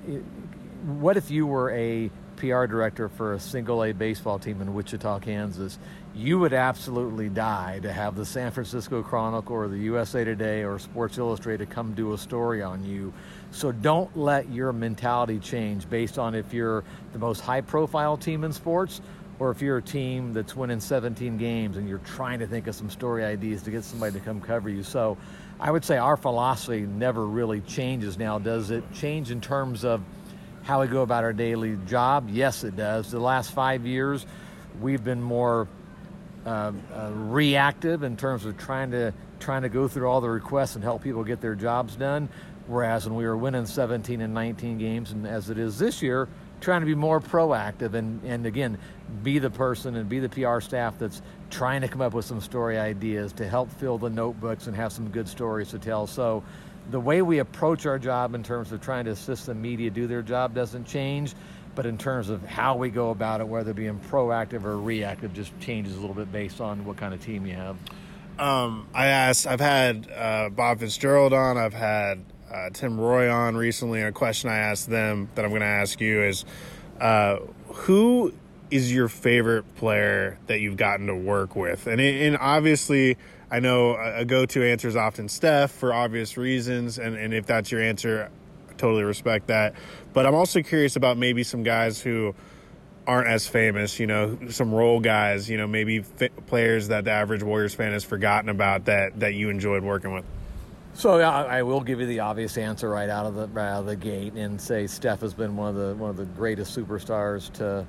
what 0.85 1.17
if 1.17 1.33
you 1.33 1.49
were 1.49 1.73
a 1.73 2.09
PR 2.37 2.67
director 2.67 3.09
for 3.09 3.33
a 3.33 3.41
single 3.41 3.83
A 3.83 3.91
baseball 3.91 4.39
team 4.39 4.61
in 4.63 4.73
Wichita, 4.73 5.19
Kansas? 5.19 5.81
You 6.15 6.39
would 6.39 6.53
absolutely 6.53 7.29
die 7.29 7.81
to 7.83 7.93
have 7.93 8.15
the 8.15 8.25
San 8.25 8.53
Francisco 8.53 9.03
Chronicle 9.03 9.57
or 9.57 9.67
the 9.67 9.79
USA 9.79 10.23
Today 10.23 10.63
or 10.63 10.79
Sports 10.79 11.19
Illustrated 11.19 11.71
come 11.71 11.93
do 11.95 12.13
a 12.13 12.19
story 12.19 12.63
on 12.63 12.85
you. 12.85 13.13
So 13.51 13.73
don't 13.73 14.17
let 14.17 14.49
your 14.51 14.73
mentality 14.73 15.41
change 15.41 15.91
based 15.91 16.19
on 16.19 16.37
if 16.37 16.55
you're 16.55 16.85
the 17.13 17.19
most 17.19 17.41
high 17.41 17.63
profile 17.63 18.17
team 18.17 18.45
in 18.45 18.53
sports 18.53 19.01
or 19.39 19.51
if 19.51 19.61
you're 19.61 19.79
a 19.79 19.83
team 19.83 20.33
that's 20.33 20.57
winning 20.57 20.81
17 20.81 21.37
games 21.37 21.77
and 21.77 21.89
you're 21.89 21.99
trying 21.99 22.39
to 22.39 22.47
think 22.47 22.67
of 22.67 22.75
some 22.75 22.89
story 22.89 23.25
ideas 23.25 23.63
to 23.63 23.71
get 23.71 23.85
somebody 23.85 24.13
to 24.13 24.21
come 24.21 24.41
cover 24.41 24.69
you. 24.69 24.83
So 24.83 25.19
I 25.61 25.71
would 25.71 25.85
say 25.85 25.99
our 25.99 26.17
philosophy 26.17 26.81
never 26.81 27.27
really 27.27 27.61
changes 27.63 28.19
now. 28.19 28.39
Does 28.39 28.71
it 28.71 28.85
change 28.93 29.31
in 29.31 29.41
terms 29.41 29.85
of 29.85 30.03
how 30.63 30.81
we 30.81 30.87
go 30.87 31.03
about 31.03 31.25
our 31.25 31.33
daily 31.33 31.79
job? 31.87 32.29
Yes, 32.31 32.65
it 32.65 32.77
does. 32.77 33.11
The 33.11 33.21
last 33.21 33.53
five 33.53 33.87
years, 33.87 34.27
we've 34.81 35.05
been 35.05 35.23
more 35.23 35.69
uh, 36.47 36.73
uh, 36.95 37.11
reactive 37.13 38.03
in 38.03 38.17
terms 38.17 38.45
of 38.45 38.57
trying 38.57 38.91
to 38.93 39.13
trying 39.39 39.63
to 39.63 39.69
go 39.69 39.87
through 39.87 40.09
all 40.09 40.23
the 40.23 40.29
requests 40.31 40.77
and 40.77 40.85
help 40.85 41.03
people 41.03 41.23
get 41.23 41.43
their 41.43 41.55
jobs 41.55 41.95
done. 41.95 42.29
Whereas 42.67 43.07
when 43.07 43.15
we 43.15 43.25
were 43.25 43.37
winning 43.37 43.67
17 43.67 44.21
and 44.21 44.33
19 44.33 44.79
games, 44.79 45.13
and 45.13 45.27
as 45.27 45.51
it 45.51 45.59
is 45.59 45.79
this 45.79 46.03
year, 46.03 46.27
trying 46.61 46.81
to 46.81 46.87
be 46.87 46.95
more 46.95 47.21
proactive 47.21 47.95
and, 47.95 48.23
and 48.25 48.47
again 48.47 48.79
be 49.23 49.39
the 49.39 49.51
person 49.51 49.97
and 49.97 50.09
be 50.09 50.19
the 50.19 50.29
PR 50.29 50.61
staff 50.61 50.99
that's 50.99 51.23
trying 51.51 51.81
to 51.81 51.89
come 51.89 52.01
up 52.01 52.15
with 52.15 52.25
some 52.25 52.41
story 52.41 52.79
ideas 52.79 53.33
to 53.35 53.49
help 53.49 53.71
fill 53.71 53.99
the 53.99 54.11
notebooks 54.11 54.67
and 54.67 54.77
have 54.77 54.93
some 54.93 55.09
good 55.09 55.29
stories 55.29 55.71
to 55.71 55.79
tell. 55.79 56.07
So 56.07 56.43
the 56.91 57.01
way 57.01 57.23
we 57.23 57.39
approach 57.39 57.87
our 57.87 57.99
job 57.99 58.35
in 58.35 58.43
terms 58.43 58.73
of 58.73 58.81
trying 58.81 59.05
to 59.07 59.13
assist 59.13 59.47
the 59.47 59.55
media 59.55 59.91
do 59.91 60.07
their 60.07 60.23
job 60.23 60.55
doesn't 60.55 60.87
change, 60.87 61.35
but 61.75 61.87
in 61.87 61.99
terms 61.99 62.31
of 62.31 62.45
how 62.45 62.77
we 62.77 62.91
go 62.91 63.11
about 63.11 63.41
it, 63.41 63.49
whether 63.49 63.73
being 63.73 64.01
proactive 64.11 64.65
or 64.65 64.79
reactive, 64.79 65.33
just 65.33 65.59
changes 65.61 65.97
a 65.97 66.01
little 66.01 66.15
bit 66.15 66.31
based 66.33 66.61
on 66.61 66.85
what 66.85 66.97
kind 66.97 67.15
of 67.15 67.23
team 67.23 67.47
you 67.47 67.55
have. 67.55 67.77
Um, 68.39 68.89
I 68.95 69.07
asked, 69.07 69.47
I've 69.47 69.61
had 69.61 70.11
uh, 70.11 70.51
Bob 70.51 70.81
Fitzgerald 70.81 71.33
on, 71.33 71.57
I've 71.57 71.75
had 71.75 72.25
uh, 72.53 72.71
Tim 72.73 72.99
Roye 72.99 73.31
on 73.31 73.57
recently, 73.57 74.01
and 74.01 74.09
a 74.09 74.13
question 74.13 74.51
I 74.51 74.59
asked 74.59 74.89
them 74.89 75.29
that 75.35 75.45
I'm 75.45 75.51
going 75.51 75.63
to 75.63 75.67
ask 75.67 76.01
you 76.01 76.23
is 76.23 76.45
uh, 77.01 77.37
who 77.69 78.33
is 78.71 78.93
your 78.93 79.09
favorite 79.09 79.77
player 79.77 80.39
that 80.47 80.61
you've 80.61 80.77
gotten 80.77 81.07
to 81.07 81.15
work 81.15 81.57
with? 81.57 81.87
And, 81.87 82.01
and 82.01 82.37
obviously, 82.39 83.17
I 83.51 83.61
know 83.61 83.97
a 83.97 84.25
go 84.25 84.47
to 84.47 84.65
answer 84.65 84.89
is 84.89 84.97
often 84.97 85.29
Steph 85.29 85.71
for 85.71 85.93
obvious 85.93 86.37
reasons, 86.37 86.99
and, 86.99 87.17
and 87.17 87.33
if 87.33 87.47
that's 87.47 87.71
your 87.71 87.81
answer, 87.81 88.31
I 88.69 88.73
totally 88.75 89.05
respect 89.05 89.49
that. 89.49 89.75
But 90.13 90.27
I'm 90.27 90.35
also 90.35 90.63
curious 90.63 90.97
about 90.97 91.17
maybe 91.17 91.43
some 91.43 91.63
guys 91.63 92.01
who 92.01 92.35
aren't 93.07 93.29
as 93.29 93.47
famous, 93.47 94.01
you 94.01 94.07
know, 94.07 94.37
some 94.51 94.75
role 94.75 94.99
guys, 94.99 95.49
you 95.49 95.57
know, 95.57 95.67
maybe 95.67 96.01
players 96.47 96.89
that 96.89 97.05
the 97.05 97.13
average 97.13 97.43
Warriors 97.43 97.75
fan 97.75 97.93
has 97.93 98.05
forgotten 98.05 98.49
about 98.49 98.87
that 98.87 99.21
that 99.21 99.35
you 99.35 99.49
enjoyed 99.49 99.85
working 99.85 100.13
with. 100.13 100.25
So 100.97 101.21
I, 101.21 101.59
I 101.59 101.63
will 101.63 101.83
give 101.83 102.01
you 102.01 102.07
the 102.07 102.21
obvious 102.21 102.57
answer 102.57 102.89
right 102.89 103.11
out 103.11 103.27
of 103.27 103.35
the 103.35 103.49
right 103.49 103.69
out 103.69 103.81
of 103.81 103.87
the 103.87 103.97
gate 103.97 104.33
and 104.33 104.59
say 104.59 104.87
Steph 104.87 105.21
has 105.21 105.35
been 105.35 105.55
one 105.55 105.69
of 105.69 105.75
the 105.75 105.95
one 105.95 106.09
of 106.09 106.17
the 106.17 106.25
greatest 106.25 106.75
superstars 106.75 107.53
to 107.55 107.87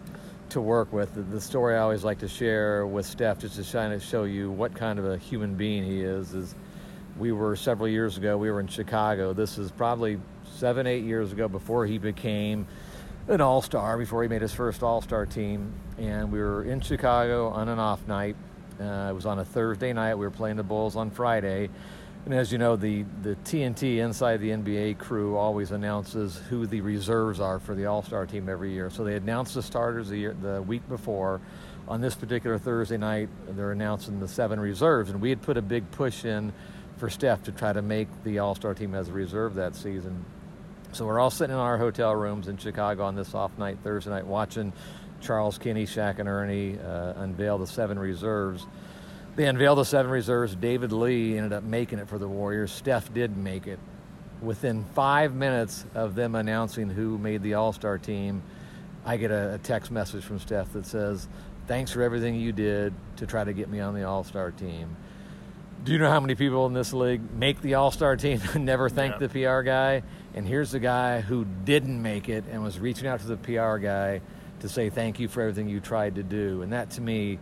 to 0.49 0.59
work 0.59 0.91
with. 0.91 1.15
The, 1.15 1.21
the 1.21 1.39
story 1.39 1.75
I 1.77 1.79
always 1.79 2.03
like 2.03 2.19
to 2.19 2.27
share 2.27 2.85
with 2.85 3.05
Steph, 3.05 3.39
just 3.39 3.55
to 3.55 3.71
try 3.71 3.87
to 3.87 3.99
show 4.01 4.25
you 4.25 4.51
what 4.51 4.75
kind 4.75 4.99
of 4.99 5.05
a 5.05 5.17
human 5.17 5.55
being 5.55 5.85
he 5.85 6.01
is, 6.01 6.33
is 6.33 6.53
we 7.17 7.31
were 7.31 7.55
several 7.55 7.87
years 7.87 8.17
ago. 8.17 8.37
We 8.37 8.51
were 8.51 8.59
in 8.59 8.67
Chicago. 8.67 9.31
This 9.31 9.57
is 9.57 9.71
probably 9.71 10.19
seven, 10.43 10.85
eight 10.85 11.05
years 11.05 11.31
ago 11.31 11.47
before 11.47 11.85
he 11.85 11.97
became 11.97 12.67
an 13.29 13.39
All 13.39 13.61
Star, 13.61 13.97
before 13.97 14.21
he 14.21 14.27
made 14.27 14.41
his 14.41 14.53
first 14.53 14.83
All 14.83 15.01
Star 15.01 15.25
team, 15.25 15.71
and 15.97 16.29
we 16.29 16.39
were 16.39 16.65
in 16.65 16.81
Chicago 16.81 17.47
on 17.51 17.69
an 17.69 17.79
off 17.79 18.05
night. 18.05 18.35
Uh, 18.81 19.07
it 19.09 19.13
was 19.13 19.25
on 19.25 19.39
a 19.39 19.45
Thursday 19.45 19.93
night. 19.93 20.15
We 20.15 20.25
were 20.25 20.29
playing 20.29 20.57
the 20.57 20.63
Bulls 20.63 20.97
on 20.97 21.09
Friday 21.09 21.69
and 22.27 22.35
as 22.35 22.51
you 22.51 22.57
know, 22.57 22.75
the, 22.75 23.05
the 23.21 23.37
TNT 23.45 23.99
inside 23.99 24.41
the 24.41 24.49
NBA 24.49 24.97
crew 24.97 25.37
always 25.37 25.71
announces 25.71 26.35
who 26.49 26.67
the 26.67 26.81
reserves 26.81 27.39
are 27.39 27.57
for 27.57 27.73
the 27.73 27.85
All 27.85 28.03
Star 28.03 28.25
team 28.25 28.49
every 28.49 28.73
year. 28.73 28.89
So 28.89 29.05
they 29.05 29.15
announced 29.15 29.53
the 29.53 29.63
starters 29.63 30.09
the, 30.09 30.17
year, 30.17 30.35
the 30.41 30.61
week 30.61 30.85
before. 30.89 31.39
On 31.87 32.01
this 32.01 32.15
particular 32.15 32.57
Thursday 32.57 32.97
night, 32.97 33.29
they're 33.51 33.71
announcing 33.71 34.19
the 34.19 34.27
seven 34.27 34.59
reserves. 34.59 35.09
And 35.09 35.21
we 35.21 35.29
had 35.29 35.41
put 35.41 35.55
a 35.55 35.61
big 35.61 35.89
push 35.91 36.25
in 36.25 36.51
for 36.97 37.09
Steph 37.09 37.43
to 37.43 37.53
try 37.53 37.71
to 37.71 37.81
make 37.81 38.09
the 38.25 38.39
All 38.39 38.55
Star 38.55 38.73
team 38.73 38.93
as 38.93 39.07
a 39.07 39.13
reserve 39.13 39.55
that 39.55 39.73
season. 39.73 40.25
So 40.91 41.05
we're 41.05 41.21
all 41.21 41.31
sitting 41.31 41.53
in 41.53 41.61
our 41.61 41.77
hotel 41.77 42.13
rooms 42.13 42.49
in 42.49 42.57
Chicago 42.57 43.05
on 43.05 43.15
this 43.15 43.33
off 43.35 43.57
night, 43.57 43.77
Thursday 43.85 44.09
night, 44.09 44.27
watching 44.27 44.73
Charles 45.21 45.57
Kenny, 45.57 45.85
Shaq, 45.85 46.19
and 46.19 46.27
Ernie 46.27 46.77
uh, 46.77 47.13
unveil 47.21 47.57
the 47.57 47.67
seven 47.67 47.97
reserves. 47.97 48.67
They 49.37 49.45
unveiled 49.45 49.77
the 49.77 49.85
seven 49.85 50.11
reserves. 50.11 50.55
David 50.55 50.91
Lee 50.91 51.37
ended 51.37 51.53
up 51.53 51.63
making 51.63 51.99
it 51.99 52.09
for 52.09 52.17
the 52.17 52.27
Warriors. 52.27 52.71
Steph 52.71 53.13
did 53.13 53.37
make 53.37 53.67
it. 53.67 53.77
Within 54.41 54.83
five 54.95 55.35
minutes 55.35 55.85
of 55.93 56.15
them 56.15 56.33
announcing 56.33 56.89
who 56.89 57.19
made 57.19 57.43
the 57.43 57.53
All 57.53 57.71
Star 57.71 57.99
team, 57.99 58.41
I 59.05 59.17
get 59.17 59.29
a, 59.29 59.53
a, 59.53 59.57
text 59.59 59.91
message 59.91 60.23
from 60.23 60.39
Steph 60.39 60.73
that 60.73 60.87
says, 60.87 61.27
Thanks 61.67 61.91
for 61.91 62.01
everything 62.01 62.33
you 62.33 62.51
did 62.51 62.95
to 63.17 63.27
try 63.27 63.43
to 63.43 63.53
get 63.53 63.69
me 63.69 63.79
on 63.79 63.93
the 63.93 64.05
All 64.05 64.23
Star 64.23 64.49
team. 64.49 64.97
Do 65.83 65.91
you 65.91 65.99
know 65.99 66.09
how 66.09 66.19
many 66.19 66.33
people 66.33 66.65
in 66.65 66.73
this 66.73 66.91
league 66.91 67.21
make 67.31 67.61
the 67.61 67.75
All 67.75 67.91
Star 67.91 68.15
team 68.15 68.41
and 68.55 68.65
never 68.65 68.89
thank 68.89 69.21
yeah. 69.21 69.27
the 69.27 69.29
PR 69.29 69.61
guy? 69.61 70.01
And 70.33 70.47
here's 70.47 70.71
the 70.71 70.79
guy 70.79 71.21
who 71.21 71.45
didn't 71.63 72.01
make 72.01 72.27
it 72.27 72.45
and 72.51 72.63
was 72.63 72.79
reaching 72.79 73.05
out 73.05 73.19
to 73.19 73.27
the 73.27 73.37
PR 73.37 73.77
guy 73.77 74.21
to 74.61 74.67
say 74.67 74.89
thank 74.89 75.19
you 75.19 75.27
for 75.27 75.41
everything 75.41 75.69
you 75.69 75.79
tried 75.79 76.15
to 76.15 76.23
do. 76.23 76.63
And 76.63 76.73
that 76.73 76.89
to 76.91 77.01
me, 77.01 77.37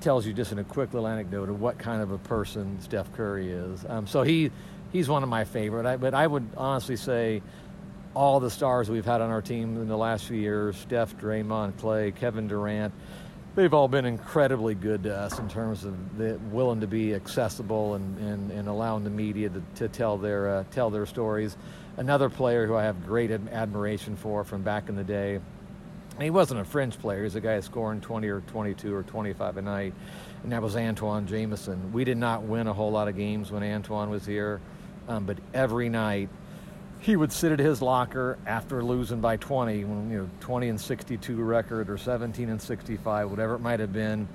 tells 0.00 0.26
you 0.26 0.32
just 0.32 0.52
in 0.52 0.58
a 0.58 0.64
quick 0.64 0.92
little 0.92 1.08
anecdote 1.08 1.48
of 1.48 1.60
what 1.60 1.78
kind 1.78 2.02
of 2.02 2.10
a 2.10 2.18
person 2.18 2.80
Steph 2.80 3.12
Curry 3.12 3.50
is. 3.50 3.84
Um, 3.88 4.06
so 4.06 4.22
he 4.22 4.50
he's 4.92 5.08
one 5.08 5.22
of 5.22 5.28
my 5.28 5.44
favorite. 5.44 5.86
I, 5.86 5.96
but 5.96 6.14
I 6.14 6.26
would 6.26 6.46
honestly 6.56 6.96
say 6.96 7.42
all 8.14 8.40
the 8.40 8.50
stars 8.50 8.88
we've 8.88 9.04
had 9.04 9.20
on 9.20 9.30
our 9.30 9.42
team 9.42 9.76
in 9.76 9.88
the 9.88 9.96
last 9.96 10.24
few 10.26 10.38
years, 10.38 10.76
Steph, 10.76 11.16
Draymond, 11.18 11.74
Klay, 11.74 12.14
Kevin 12.14 12.48
Durant, 12.48 12.94
they've 13.54 13.74
all 13.74 13.88
been 13.88 14.06
incredibly 14.06 14.74
good 14.74 15.02
to 15.02 15.14
us 15.14 15.38
in 15.38 15.48
terms 15.48 15.84
of 15.84 16.18
the, 16.18 16.38
willing 16.50 16.80
to 16.80 16.86
be 16.86 17.14
accessible 17.14 17.94
and, 17.94 18.18
and, 18.18 18.50
and 18.52 18.68
allowing 18.68 19.04
the 19.04 19.10
media 19.10 19.48
to, 19.48 19.62
to 19.74 19.88
tell 19.88 20.16
their 20.16 20.48
uh, 20.48 20.64
tell 20.70 20.90
their 20.90 21.06
stories. 21.06 21.56
Another 21.96 22.28
player 22.28 22.66
who 22.66 22.74
I 22.74 22.84
have 22.84 23.06
great 23.06 23.30
admiration 23.30 24.16
for 24.16 24.44
from 24.44 24.62
back 24.62 24.88
in 24.88 24.96
the 24.96 25.04
day 25.04 25.40
he 26.20 26.30
wasn't 26.30 26.60
a 26.60 26.64
fringe 26.64 26.98
player. 26.98 27.18
He 27.18 27.24
was 27.24 27.36
a 27.36 27.40
guy 27.40 27.60
scoring 27.60 28.00
20 28.00 28.28
or 28.28 28.40
22 28.40 28.94
or 28.94 29.02
25 29.02 29.56
a 29.58 29.62
night, 29.62 29.94
and 30.42 30.52
that 30.52 30.62
was 30.62 30.76
Antawn 30.76 31.26
Jamison. 31.26 31.92
We 31.92 32.04
did 32.04 32.16
not 32.16 32.42
win 32.42 32.66
a 32.66 32.72
whole 32.72 32.90
lot 32.90 33.08
of 33.08 33.16
games 33.16 33.50
when 33.50 33.62
Antawn 33.62 34.10
was 34.10 34.24
here, 34.24 34.60
um, 35.08 35.26
but 35.26 35.38
every 35.52 35.88
night 35.88 36.28
he 37.00 37.16
would 37.16 37.32
sit 37.32 37.52
at 37.52 37.58
his 37.58 37.82
locker 37.82 38.38
after 38.46 38.82
losing 38.82 39.20
by 39.20 39.36
20, 39.36 39.84
when 39.84 40.10
you 40.10 40.18
know 40.22 40.30
20 40.40 40.68
and 40.70 40.80
62 40.80 41.36
record 41.36 41.90
or 41.90 41.98
17 41.98 42.48
and 42.48 42.60
65, 42.60 43.30
whatever 43.30 43.54
it 43.54 43.60
might 43.60 43.80
have 43.80 43.92
been, 43.92 44.26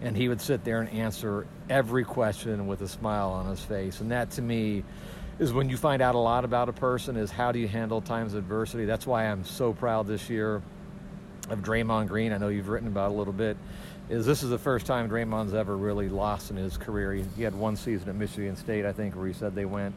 and 0.00 0.16
he 0.16 0.28
would 0.28 0.40
sit 0.40 0.64
there 0.64 0.80
and 0.80 0.90
answer 0.90 1.46
every 1.70 2.04
question 2.04 2.66
with 2.66 2.82
a 2.82 2.88
smile 2.88 3.30
on 3.30 3.46
his 3.46 3.60
face. 3.60 4.00
And 4.00 4.10
that 4.10 4.30
to 4.32 4.42
me 4.42 4.82
is 5.38 5.52
when 5.52 5.68
you 5.68 5.76
find 5.76 6.02
out 6.02 6.16
a 6.16 6.18
lot 6.18 6.44
about 6.44 6.68
a 6.68 6.72
person 6.72 7.16
is 7.16 7.30
how 7.30 7.52
do 7.52 7.60
you 7.60 7.68
handle 7.68 8.00
times 8.00 8.34
of 8.34 8.40
adversity. 8.40 8.84
That's 8.84 9.06
why 9.06 9.26
I'm 9.26 9.44
so 9.44 9.72
proud 9.72 10.08
this 10.08 10.28
year 10.28 10.62
of 11.50 11.60
Draymond 11.60 12.08
Green. 12.08 12.32
I 12.32 12.38
know 12.38 12.48
you've 12.48 12.68
written 12.68 12.88
about 12.88 13.10
a 13.10 13.14
little 13.14 13.32
bit. 13.32 13.56
is 14.08 14.26
this 14.26 14.42
is 14.42 14.50
the 14.50 14.58
first 14.58 14.86
time 14.86 15.08
Draymond's 15.08 15.54
ever 15.54 15.76
really 15.76 16.08
lost 16.08 16.50
in 16.50 16.56
his 16.56 16.76
career. 16.76 17.12
He, 17.12 17.24
he 17.36 17.42
had 17.42 17.54
one 17.54 17.76
season 17.76 18.08
at 18.08 18.14
Michigan 18.14 18.56
State, 18.56 18.84
I 18.84 18.92
think, 18.92 19.16
where 19.16 19.26
he 19.26 19.32
said 19.32 19.54
they 19.54 19.64
went 19.64 19.94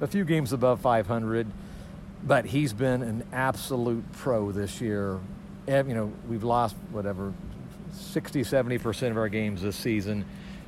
a 0.00 0.06
few 0.06 0.24
games 0.24 0.52
above 0.52 0.80
500. 0.80 1.46
But 2.26 2.46
he's 2.46 2.72
been 2.72 3.02
an 3.02 3.26
absolute 3.32 4.10
pro 4.12 4.50
this 4.50 4.80
year. 4.80 5.18
And, 5.66 5.88
You 5.88 5.94
know, 5.94 6.12
we've 6.28 6.44
lost 6.44 6.74
whatever 6.90 7.32
60, 7.92 8.42
70% 8.42 9.10
of 9.10 9.16
our 9.16 9.28
games 9.28 9.62
this 9.62 9.76
season. 9.76 10.24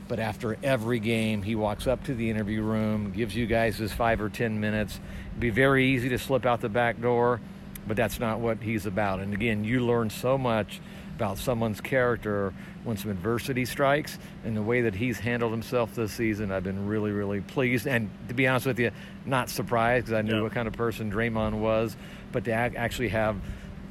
But 0.09 0.21
after 0.21 0.57
every 0.63 1.01
game, 1.01 1.43
he 1.43 1.57
walks 1.57 1.87
up 1.87 2.05
to 2.05 2.15
the 2.15 2.31
interview 2.31 2.63
room, 2.63 3.13
gives 3.13 3.35
you 3.35 3.47
guys 3.47 3.77
his 3.77 3.93
five 3.93 4.21
or 4.21 4.29
10 4.29 4.61
minutes. 4.61 5.01
It'd 5.31 5.41
be 5.41 5.51
very 5.51 5.87
easy 5.87 6.11
to 6.11 6.19
slip 6.19 6.47
out 6.47 6.61
the 6.61 6.69
back 6.69 7.01
door, 7.01 7.41
but 7.87 7.97
that's 7.97 8.19
not 8.19 8.41
what 8.41 8.63
he's 8.63 8.87
about. 8.87 9.21
And 9.21 9.33
again, 9.35 9.65
you 9.65 9.81
learn 9.81 10.11
so 10.11 10.37
much 10.37 10.81
about 11.17 11.39
someone's 11.39 11.81
character 11.81 12.53
when 12.85 12.97
some 12.97 13.11
adversity 13.11 13.65
strikes 13.65 14.19
and 14.45 14.55
the 14.55 14.63
way 14.63 14.83
that 14.83 14.95
he's 14.95 15.19
handled 15.19 15.51
himself 15.51 15.95
this 15.95 16.13
season. 16.13 16.53
I've 16.53 16.65
been 16.65 16.87
really, 16.87 17.11
really 17.11 17.41
pleased. 17.41 17.87
And 17.87 18.11
to 18.29 18.35
be 18.35 18.47
honest 18.47 18.67
with 18.67 18.79
you, 18.79 18.91
not 19.25 19.49
surprised 19.49 20.07
because 20.07 20.19
I 20.19 20.23
knew 20.23 20.37
yeah. 20.37 20.43
what 20.43 20.53
kind 20.53 20.69
of 20.69 20.75
person 20.75 21.11
Draymond 21.11 21.55
was. 21.55 21.97
But 22.33 22.45
to 22.45 22.53
actually 22.53 23.09
have 23.09 23.37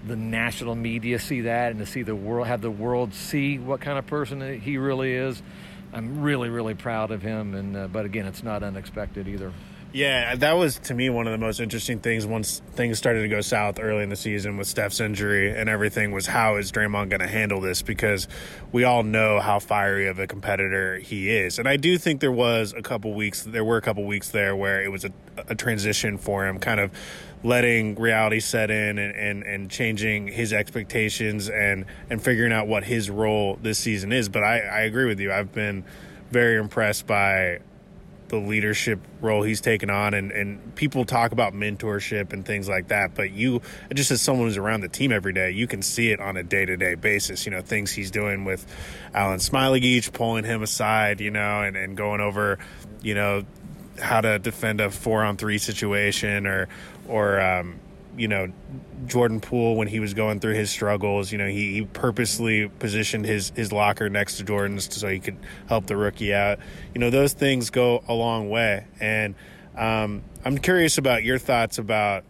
the 0.06 0.16
national 0.16 0.76
media 0.76 1.18
see 1.18 1.42
that 1.42 1.72
and 1.72 1.80
to 1.80 1.86
see 1.86 2.04
the 2.04 2.16
world, 2.16 2.46
have 2.46 2.62
the 2.62 2.70
world 2.70 3.14
see 3.14 3.58
what 3.58 3.82
kind 3.82 3.98
of 3.98 4.06
person 4.06 4.62
he 4.62 4.78
really 4.78 5.14
is, 5.14 5.42
I'm 5.94 6.22
really, 6.22 6.50
really 6.50 6.76
proud 6.76 7.10
of 7.10 7.24
him. 7.24 7.56
And 7.56 7.76
uh, 7.76 7.88
but 7.88 8.06
again, 8.06 8.28
it's 8.28 8.44
not 8.44 8.62
unexpected 8.62 9.28
either. 9.28 9.52
Yeah, 9.96 10.36
that 10.36 10.58
was 10.58 10.78
to 10.80 10.94
me 10.94 11.10
one 11.10 11.26
of 11.26 11.32
the 11.32 11.38
most 11.38 11.62
interesting 11.62 12.00
things 12.00 12.26
once 12.28 12.62
things 12.74 12.98
started 12.98 13.22
to 13.22 13.30
go 13.30 13.40
south 13.40 13.80
early 13.80 14.04
in 14.04 14.10
the 14.10 14.18
season 14.18 14.58
with 14.58 14.68
Steph's 14.68 15.00
injury 15.00 15.58
and 15.58 15.70
everything 15.70 16.12
was 16.12 16.26
how 16.28 16.58
is 16.58 16.70
Draymond 16.70 17.12
going 17.12 17.22
to 17.22 17.28
handle 17.28 17.62
this 17.62 17.82
because 17.82 18.28
we 18.74 18.84
all 18.84 19.04
know 19.04 19.40
how 19.40 19.60
fiery 19.60 20.08
of 20.08 20.20
a 20.20 20.28
competitor 20.28 20.98
he 20.98 21.30
is. 21.30 21.60
And 21.60 21.70
I 21.70 21.78
do 21.78 21.98
think 21.98 22.20
there 22.20 22.30
was 22.30 22.74
a 22.76 22.82
couple 22.82 23.14
weeks 23.14 23.44
there 23.44 23.64
were 23.64 23.78
a 23.78 23.82
couple 23.82 24.04
weeks 24.04 24.32
there 24.32 24.54
where 24.54 24.84
it 24.84 24.92
was 24.92 25.06
a, 25.06 25.12
a 25.48 25.56
transition 25.56 26.18
for 26.18 26.46
him 26.46 26.60
kind 26.60 26.82
of 26.82 26.92
letting 27.46 27.96
reality 27.96 28.42
set 28.42 28.70
in 28.70 28.98
and, 28.98 29.16
and, 29.16 29.44
and 29.44 29.72
changing 29.72 30.28
his 30.28 30.52
expectations 30.52 31.48
and, 31.48 31.86
and 32.10 32.22
figuring 32.22 32.52
out 32.52 32.68
what 32.68 32.84
his 32.84 33.10
role 33.10 33.58
this 33.62 33.80
season 33.80 34.12
is. 34.12 34.28
But 34.28 34.44
I, 34.44 34.60
I 34.60 34.80
agree 34.82 35.06
with 35.06 35.22
you. 35.22 35.32
I've 35.32 35.54
been 35.54 35.86
very 36.32 36.58
impressed 36.58 37.08
by 37.08 37.62
the 38.30 38.38
leadership 38.38 39.00
role 39.22 39.44
he's 39.44 39.62
taken 39.62 39.90
on 39.90 40.14
and, 40.14 40.32
and 40.32 40.76
people 40.76 41.06
talk 41.06 41.32
about 41.32 41.54
mentorship 41.54 42.34
and 42.34 42.46
things 42.46 42.68
like 42.68 42.88
that 42.88 43.14
but 43.14 43.32
you 43.32 43.62
just 43.94 44.10
as 44.12 44.22
someone 44.22 44.48
who's 44.48 44.58
around 44.58 44.82
the 44.82 44.90
team 44.90 45.12
every 45.12 45.34
day 45.34 45.52
you 45.52 45.68
can 45.68 45.82
see 45.82 46.12
it 46.12 46.20
on 46.20 46.36
a 46.36 46.44
day-to-day 46.44 46.96
basis 46.96 47.46
you 47.46 47.52
know 47.52 47.62
things 47.62 47.92
he's 47.92 48.12
doing 48.12 48.44
with 48.44 48.66
Alen 49.14 49.48
Smailagic 49.48 50.12
pulling 50.14 50.44
him 50.44 50.64
aside 50.64 51.22
you 51.22 51.32
know 51.32 51.62
and, 51.62 51.78
and 51.78 51.96
going 51.96 52.20
over 52.20 52.58
you 53.02 53.14
know 53.14 53.44
how 54.02 54.22
to 54.22 54.40
defend 54.40 54.82
a 54.82 54.90
four 54.90 55.24
on 55.24 55.38
three 55.38 55.58
situation 55.58 56.48
or 56.48 56.68
or 57.08 57.40
um, 57.40 57.80
you 58.18 58.28
know 58.28 58.52
Jordan 59.08 59.40
Poole 59.40 59.76
when 59.76 59.88
he 59.88 60.00
was 60.00 60.14
going 60.14 60.40
through 60.40 60.54
his 60.54 60.70
struggles. 60.70 61.32
You 61.32 61.38
know, 61.38 61.48
he, 61.48 61.74
he 61.74 61.86
purposely 61.86 62.68
positioned 62.68 63.26
his 63.26 63.52
his 63.56 63.72
locker 63.72 64.10
next 64.10 64.38
to 64.38 64.44
Jordan's 64.44 64.94
so 64.94 65.08
he 65.08 65.20
could 65.20 65.38
help 65.68 65.88
the 65.88 65.98
rookie 65.98 66.34
out. 66.34 66.60
You 66.94 67.00
know, 67.00 67.10
those 67.10 67.34
things 67.34 67.70
go 67.70 68.04
a 68.08 68.14
long 68.14 68.50
way, 68.50 68.86
and 69.00 69.36
um, 69.78 70.24
I'm 70.44 70.58
curious 70.58 70.98
about 70.98 71.24
your 71.24 71.38
thoughts 71.38 71.78
about 71.78 72.24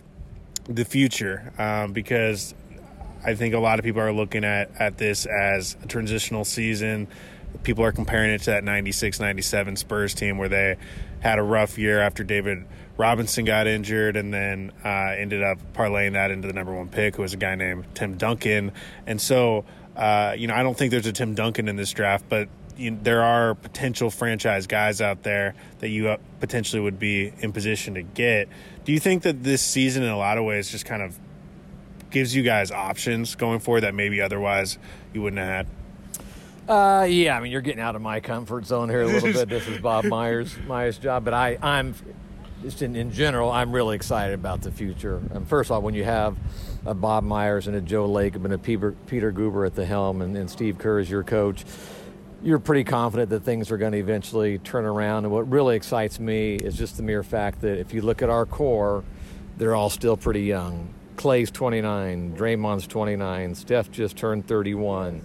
the 0.67 0.85
future 0.85 1.53
um, 1.57 1.93
because 1.93 2.55
I 3.23 3.35
think 3.35 3.53
a 3.53 3.59
lot 3.59 3.79
of 3.79 3.85
people 3.85 4.01
are 4.01 4.13
looking 4.13 4.43
at 4.43 4.71
at 4.79 4.97
this 4.97 5.25
as 5.25 5.77
a 5.83 5.87
transitional 5.87 6.45
season. 6.45 7.07
People 7.63 7.83
are 7.83 7.91
comparing 7.91 8.31
it 8.31 8.39
to 8.39 8.51
that 8.51 8.63
96 8.63 9.19
97 9.19 9.77
Spurs 9.77 10.13
team 10.13 10.37
where 10.37 10.49
they 10.49 10.77
had 11.25 11.39
a 11.39 11.43
rough 11.43 11.79
year 11.79 11.99
after 11.99 12.23
David 12.23 12.63
Robinson 12.97 13.45
got 13.45 13.65
injured 13.65 14.15
and 14.15 14.31
then 14.31 14.71
uh, 14.85 15.15
ended 15.17 15.41
up 15.41 15.57
parlaying 15.73 16.13
that 16.13 16.29
into 16.29 16.47
the 16.47 16.53
number 16.53 16.71
one 16.71 16.87
pick, 16.87 17.15
who 17.15 17.23
was 17.23 17.33
a 17.33 17.37
guy 17.37 17.55
named 17.55 17.83
Tim 17.95 18.15
Duncan. 18.15 18.71
And 19.07 19.19
so, 19.19 19.65
uh, 19.95 20.35
you 20.37 20.45
know, 20.45 20.53
I 20.53 20.61
don't 20.61 20.77
think 20.77 20.91
there's 20.91 21.07
a 21.07 21.11
Tim 21.11 21.33
Duncan 21.33 21.67
in 21.67 21.77
this 21.77 21.91
draft, 21.91 22.25
but 22.29 22.47
you 22.77 22.91
know, 22.91 22.99
there 23.01 23.23
are 23.23 23.55
potential 23.55 24.11
franchise 24.11 24.67
guys 24.67 25.01
out 25.01 25.23
there 25.23 25.55
that 25.79 25.89
you 25.89 26.09
uh, 26.09 26.17
potentially 26.39 26.79
would 26.79 26.99
be 26.99 27.33
in 27.39 27.51
position 27.51 27.95
to 27.95 28.03
get. 28.03 28.47
Do 28.83 28.91
you 28.91 28.99
think 28.99 29.23
that 29.23 29.43
this 29.43 29.63
season, 29.63 30.03
in 30.03 30.09
a 30.09 30.17
lot 30.17 30.37
of 30.37 30.43
ways, 30.43 30.69
just 30.69 30.85
kind 30.85 31.01
of 31.01 31.17
gives 32.11 32.35
you 32.35 32.43
guys 32.43 32.69
options 32.69 33.33
going 33.33 33.59
forward 33.59 33.81
that 33.81 33.95
maybe 33.95 34.21
otherwise 34.21 34.77
you 35.11 35.23
wouldn't 35.23 35.39
have 35.39 35.47
had? 35.47 35.67
Uh, 36.67 37.05
yeah, 37.07 37.37
I 37.37 37.41
mean, 37.41 37.51
you're 37.51 37.61
getting 37.61 37.81
out 37.81 37.95
of 37.95 38.01
my 38.01 38.19
comfort 38.19 38.65
zone 38.65 38.89
here 38.89 39.01
a 39.03 39.07
little 39.07 39.31
bit. 39.31 39.49
This 39.49 39.67
is 39.67 39.79
Bob 39.79 40.03
Myers 40.05 40.57
Myers' 40.67 40.97
job, 40.97 41.23
but 41.23 41.33
I, 41.33 41.59
I'm 41.61 41.93
just 42.63 42.81
in, 42.81 42.95
in 42.95 43.11
general, 43.11 43.51
I'm 43.51 43.71
really 43.71 43.95
excited 43.95 44.33
about 44.33 44.63
the 44.63 44.71
future. 44.71 45.21
And 45.31 45.47
first 45.47 45.67
of 45.69 45.75
all, 45.75 45.83
when 45.83 45.93
you 45.93 46.03
have 46.05 46.35
a 46.83 46.95
Bob 46.95 47.23
Myers 47.23 47.67
and 47.67 47.75
a 47.75 47.81
Joe 47.81 48.09
Lacob 48.09 48.45
and 48.45 48.53
a 48.53 48.57
Peter, 48.57 48.93
Peter 49.05 49.31
Guber 49.31 49.67
at 49.67 49.75
the 49.75 49.85
helm 49.85 50.23
and, 50.23 50.35
and 50.35 50.49
Steve 50.49 50.79
Kerr 50.79 50.97
as 50.97 51.07
your 51.07 51.21
coach, 51.21 51.65
you're 52.41 52.57
pretty 52.57 52.83
confident 52.83 53.29
that 53.29 53.41
things 53.41 53.69
are 53.69 53.77
going 53.77 53.91
to 53.91 53.99
eventually 53.99 54.57
turn 54.57 54.85
around. 54.85 55.25
And 55.25 55.31
what 55.31 55.47
really 55.51 55.75
excites 55.75 56.19
me 56.19 56.55
is 56.55 56.75
just 56.75 56.97
the 56.97 57.03
mere 57.03 57.21
fact 57.21 57.61
that 57.61 57.77
if 57.77 57.93
you 57.93 58.01
look 58.01 58.23
at 58.23 58.29
our 58.31 58.47
core, 58.47 59.03
they're 59.57 59.75
all 59.75 59.91
still 59.91 60.17
pretty 60.17 60.41
young. 60.41 60.91
Klay's 61.15 61.51
29, 61.51 62.35
Draymond's 62.35 62.87
29, 62.87 63.53
Steph 63.53 63.91
just 63.91 64.17
turned 64.17 64.47
31. 64.47 65.21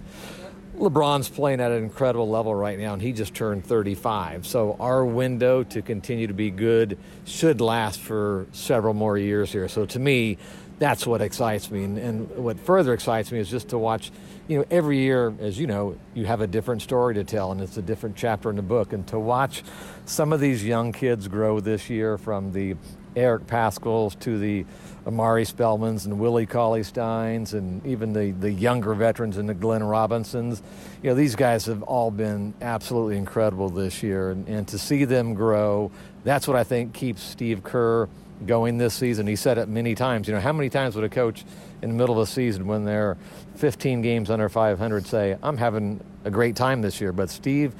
LeBron's 0.80 1.28
playing 1.28 1.60
at 1.60 1.70
an 1.70 1.82
incredible 1.82 2.28
level 2.28 2.54
right 2.54 2.78
now, 2.78 2.94
and 2.94 3.02
he 3.02 3.12
just 3.12 3.34
turned 3.34 3.66
35. 3.66 4.46
So 4.46 4.76
our 4.80 5.04
window 5.04 5.62
to 5.64 5.82
continue 5.82 6.26
to 6.26 6.32
be 6.32 6.50
good 6.50 6.96
should 7.26 7.60
last 7.60 8.00
for 8.00 8.46
several 8.52 8.94
more 8.94 9.18
years 9.18 9.52
here. 9.52 9.68
So 9.68 9.84
to 9.84 9.98
me, 9.98 10.38
that's 10.78 11.06
what 11.06 11.20
excites 11.20 11.70
me. 11.70 11.84
And, 11.84 11.98
and, 11.98 12.30
what 12.36 12.58
further 12.58 12.94
excites 12.94 13.30
me 13.30 13.38
is 13.38 13.50
just 13.50 13.68
to 13.68 13.78
watch, 13.78 14.10
you 14.48 14.58
know, 14.58 14.64
every 14.70 14.98
year, 14.98 15.34
as 15.38 15.58
you 15.58 15.66
know, 15.66 15.98
you 16.14 16.24
have 16.24 16.40
a 16.40 16.46
different 16.46 16.80
story 16.80 17.14
to 17.16 17.24
tell, 17.24 17.52
and 17.52 17.60
it's 17.60 17.76
a 17.76 17.82
different 17.82 18.16
chapter 18.16 18.48
in 18.48 18.56
the 18.56 18.62
book. 18.62 18.94
And 18.94 19.06
to 19.08 19.18
watch 19.18 19.62
some 20.06 20.32
of 20.32 20.40
these 20.40 20.64
young 20.64 20.92
kids 20.92 21.28
grow 21.28 21.60
this 21.60 21.90
year 21.90 22.16
from 22.16 22.52
the 22.52 22.76
Eric 23.14 23.46
Paschalls 23.46 24.18
to 24.20 24.38
the 24.38 24.64
Omari 25.06 25.44
Spellmans 25.44 26.04
and 26.04 26.18
Willie 26.18 26.46
Cauley 26.46 26.82
Steins 26.82 27.54
and 27.54 27.84
even 27.86 28.12
the, 28.12 28.32
the 28.32 28.50
younger 28.50 28.94
veterans 28.94 29.36
and 29.36 29.48
the 29.48 29.54
Glenn 29.54 29.82
Robinsons. 29.82 30.62
You 31.02 31.10
know, 31.10 31.16
these 31.16 31.36
guys 31.36 31.66
have 31.66 31.82
all 31.82 32.10
been 32.10 32.54
absolutely 32.60 33.16
incredible 33.16 33.70
this 33.70 34.02
year. 34.02 34.30
And, 34.30 34.46
and 34.48 34.68
to 34.68 34.78
see 34.78 35.04
them 35.04 35.34
grow, 35.34 35.90
that's 36.24 36.46
what 36.46 36.56
I 36.56 36.64
think 36.64 36.92
keeps 36.92 37.22
Steve 37.22 37.62
Kerr 37.62 38.08
going 38.46 38.78
this 38.78 38.94
season. 38.94 39.26
He 39.26 39.36
said 39.36 39.58
it 39.58 39.68
many 39.68 39.94
times. 39.94 40.28
You 40.28 40.34
know, 40.34 40.40
how 40.40 40.52
many 40.52 40.70
times 40.70 40.94
would 40.94 41.04
a 41.04 41.08
coach 41.08 41.44
in 41.82 41.90
the 41.90 41.96
middle 41.96 42.20
of 42.20 42.28
a 42.28 42.30
season 42.30 42.66
when 42.66 42.84
they're 42.84 43.16
15 43.56 44.02
games 44.02 44.30
under 44.30 44.48
500 44.48 45.06
say, 45.06 45.36
I'm 45.42 45.56
having 45.56 46.00
a 46.24 46.30
great 46.30 46.56
time 46.56 46.82
this 46.82 47.00
year? 47.00 47.12
But 47.12 47.30
Steve 47.30 47.74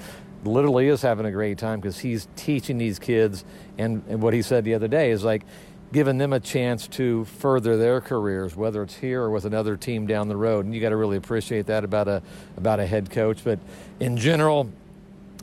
literally 0.45 0.89
is 0.89 1.03
having 1.03 1.27
a 1.27 1.31
great 1.31 1.59
time 1.59 1.81
because 1.81 1.99
he's 1.99 2.29
teaching 2.37 2.79
these 2.79 2.99
kids. 2.99 3.45
And, 3.79 4.03
and 4.09 4.23
what 4.23 4.35
he 4.35 4.43
said 4.43 4.65
the 4.65 4.75
other 4.75 4.89
day 4.89 5.11
is 5.11 5.25
like, 5.25 5.43
giving 5.93 6.19
them 6.19 6.33
a 6.33 6.41
chance 6.41 6.87
to 6.89 7.25
further 7.25 7.77
their 7.77 8.01
careers, 8.01 8.55
whether 8.55 8.83
it's 8.83 8.97
here 8.97 9.23
or 9.23 9.31
with 9.31 9.45
another 9.45 9.77
team 9.77 10.07
down 10.07 10.29
the 10.29 10.37
road. 10.37 10.65
And 10.65 10.75
you 10.75 10.81
got 10.81 10.91
to 10.91 10.97
really 10.97 11.17
appreciate 11.17 11.67
that 11.67 11.85
about 11.85 12.09
a 12.09 12.23
about 12.57 12.81
a 12.81 12.87
head 12.87 13.11
coach. 13.11 13.43
But 13.43 13.59
in 13.99 14.17
general, 14.17 14.71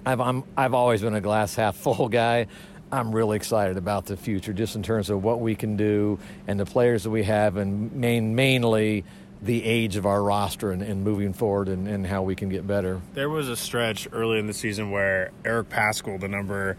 I've 0.05 0.21
I'm, 0.21 0.43
I've 0.55 0.73
always 0.73 1.01
been 1.01 1.15
a 1.15 1.21
glass 1.21 1.55
half 1.55 1.75
full 1.75 2.09
guy. 2.09 2.47
I'm 2.89 3.13
really 3.13 3.35
excited 3.35 3.75
about 3.75 4.05
the 4.05 4.15
future, 4.15 4.53
just 4.53 4.77
in 4.77 4.83
terms 4.83 5.09
of 5.09 5.21
what 5.21 5.41
we 5.41 5.55
can 5.55 5.75
do 5.75 6.19
and 6.47 6.57
the 6.57 6.65
players 6.65 7.03
that 7.03 7.09
we 7.09 7.23
have, 7.23 7.57
and 7.57 7.91
main, 7.91 8.33
mainly 8.33 9.03
the 9.41 9.63
age 9.63 9.97
of 9.97 10.05
our 10.05 10.23
roster 10.23 10.71
and, 10.71 10.81
and 10.81 11.03
moving 11.03 11.33
forward 11.33 11.67
and, 11.67 11.87
and, 11.87 12.07
how 12.07 12.23
we 12.23 12.33
can 12.33 12.49
get 12.49 12.65
better. 12.65 13.01
There 13.13 13.29
was 13.29 13.49
a 13.49 13.55
stretch 13.55 14.07
early 14.11 14.39
in 14.39 14.47
the 14.47 14.53
season 14.53 14.89
where 14.89 15.31
Eric 15.45 15.69
Paschall, 15.69 16.19
the 16.19 16.27
number 16.27 16.77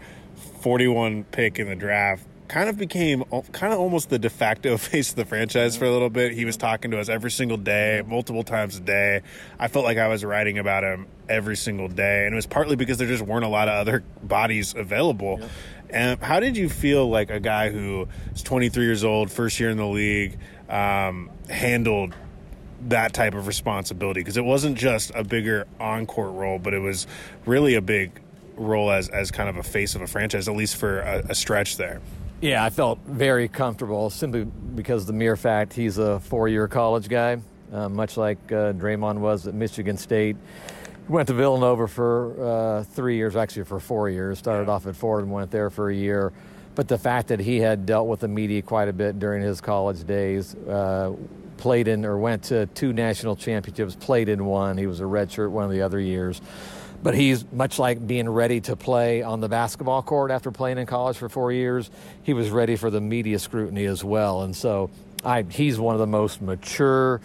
41 0.61 1.23
pick 1.25 1.59
in 1.59 1.69
the 1.69 1.75
draft, 1.75 2.25
kind 2.49 2.67
of 2.67 2.77
became 2.77 3.23
kind 3.51 3.71
of 3.71 3.79
almost 3.79 4.09
the 4.09 4.19
de 4.19 4.29
facto 4.29 4.75
face 4.77 5.11
of 5.11 5.15
the 5.15 5.25
franchise 5.25 5.77
for 5.77 5.85
a 5.85 5.91
little 5.91 6.09
bit. 6.09 6.33
He 6.33 6.43
was 6.43 6.57
talking 6.57 6.91
to 6.91 6.99
us 6.99 7.07
every 7.07 7.31
single 7.31 7.57
day, 7.57 8.03
multiple 8.05 8.43
times 8.43 8.75
a 8.75 8.81
day. 8.81 9.21
I 9.57 9.69
felt 9.69 9.85
like 9.85 9.97
I 9.97 10.07
was 10.07 10.25
writing 10.25 10.57
about 10.57 10.83
him 10.83 11.07
every 11.29 11.55
single 11.55 11.87
day, 11.87 12.25
and 12.25 12.33
it 12.33 12.35
was 12.35 12.47
partly 12.47 12.75
because 12.75 12.97
there 12.97 13.07
just 13.07 13.23
weren't 13.23 13.45
a 13.45 13.49
lot 13.49 13.69
of 13.69 13.75
other 13.75 14.03
bodies 14.23 14.73
available. 14.75 15.37
Yeah. 15.39 15.47
And 15.91 16.19
how 16.21 16.39
did 16.39 16.57
you 16.57 16.69
feel 16.69 17.07
like 17.09 17.29
a 17.29 17.39
guy 17.39 17.69
who 17.69 18.07
is 18.33 18.43
23 18.43 18.83
years 18.83 19.03
old, 19.03 19.31
first 19.31 19.59
year 19.59 19.69
in 19.69 19.77
the 19.77 19.87
league, 19.87 20.37
um, 20.67 21.31
handled 21.49 22.15
that 22.87 23.13
type 23.13 23.35
of 23.35 23.47
responsibility? 23.47 24.21
Because 24.21 24.37
it 24.37 24.45
wasn't 24.45 24.77
just 24.77 25.11
a 25.15 25.23
bigger 25.23 25.67
on 25.79 26.05
court 26.05 26.33
role, 26.33 26.59
but 26.59 26.73
it 26.73 26.79
was 26.79 27.07
really 27.45 27.75
a 27.75 27.81
big 27.81 28.19
role 28.55 28.91
as 28.91 29.07
as 29.07 29.31
kind 29.31 29.49
of 29.49 29.57
a 29.57 29.63
face 29.63 29.95
of 29.95 30.01
a 30.01 30.07
franchise, 30.07 30.47
at 30.47 30.55
least 30.55 30.75
for 30.75 30.99
a, 30.99 31.25
a 31.29 31.35
stretch 31.35 31.77
there. 31.77 32.01
Yeah, 32.41 32.63
I 32.63 32.69
felt 32.69 32.99
very 33.05 33.49
comfortable 33.49 34.09
simply 34.09 34.45
because 34.45 35.05
the 35.05 35.11
mere 35.11 35.35
fact 35.35 35.73
he's 35.73 35.97
a 35.97 36.21
four 36.21 36.47
year 36.47 36.69
college 36.69 37.09
guy, 37.09 37.39
uh, 37.73 37.89
much 37.89 38.15
like 38.15 38.37
uh, 38.49 38.71
Draymond 38.71 39.17
was 39.17 39.45
at 39.45 39.53
Michigan 39.53 39.97
State. 39.97 40.37
He 41.05 41.11
went 41.11 41.27
to 41.27 41.33
Villanova 41.33 41.85
for 41.85 42.41
uh, 42.41 42.83
three 42.85 43.17
years, 43.17 43.35
actually 43.35 43.65
for 43.65 43.81
four 43.81 44.09
years. 44.09 44.39
Started 44.39 44.67
yeah. 44.67 44.73
off 44.73 44.87
at 44.87 44.95
Ford 44.95 45.23
and 45.23 45.33
went 45.33 45.51
there 45.51 45.69
for 45.69 45.89
a 45.89 45.95
year. 45.95 46.31
But 46.75 46.87
the 46.87 46.97
fact 46.97 47.27
that 47.27 47.41
he 47.41 47.59
had 47.59 47.85
dealt 47.85 48.07
with 48.07 48.21
the 48.21 48.29
media 48.29 48.61
quite 48.61 48.87
a 48.87 48.93
bit 48.93 49.19
during 49.19 49.41
his 49.41 49.59
college 49.59 50.05
days, 50.07 50.55
uh, 50.55 51.13
played 51.57 51.89
in 51.89 52.05
or 52.05 52.17
went 52.17 52.43
to 52.43 52.67
two 52.67 52.93
national 52.93 53.35
championships, 53.35 53.95
played 53.95 54.29
in 54.29 54.45
one. 54.45 54.77
He 54.77 54.87
was 54.87 55.01
a 55.01 55.03
redshirt 55.03 55.51
one 55.51 55.65
of 55.65 55.71
the 55.71 55.81
other 55.81 55.99
years. 55.99 56.39
But 57.01 57.15
he's 57.15 57.49
much 57.51 57.79
like 57.79 58.05
being 58.05 58.27
ready 58.29 58.59
to 58.61 58.75
play 58.75 59.21
on 59.21 59.39
the 59.39 59.47
basketball 59.47 60.01
court 60.01 60.31
after 60.31 60.51
playing 60.51 60.77
in 60.77 60.85
college 60.85 61.17
for 61.17 61.29
four 61.29 61.51
years. 61.51 61.89
He 62.23 62.33
was 62.33 62.49
ready 62.49 62.75
for 62.75 62.89
the 62.89 62.99
media 62.99 63.39
scrutiny 63.39 63.85
as 63.85 64.03
well. 64.03 64.41
And 64.41 64.55
so 64.55 64.89
I, 65.23 65.43
he's 65.43 65.79
one 65.79 65.95
of 65.95 65.99
the 65.99 66.07
most 66.07 66.41
mature, 66.41 67.21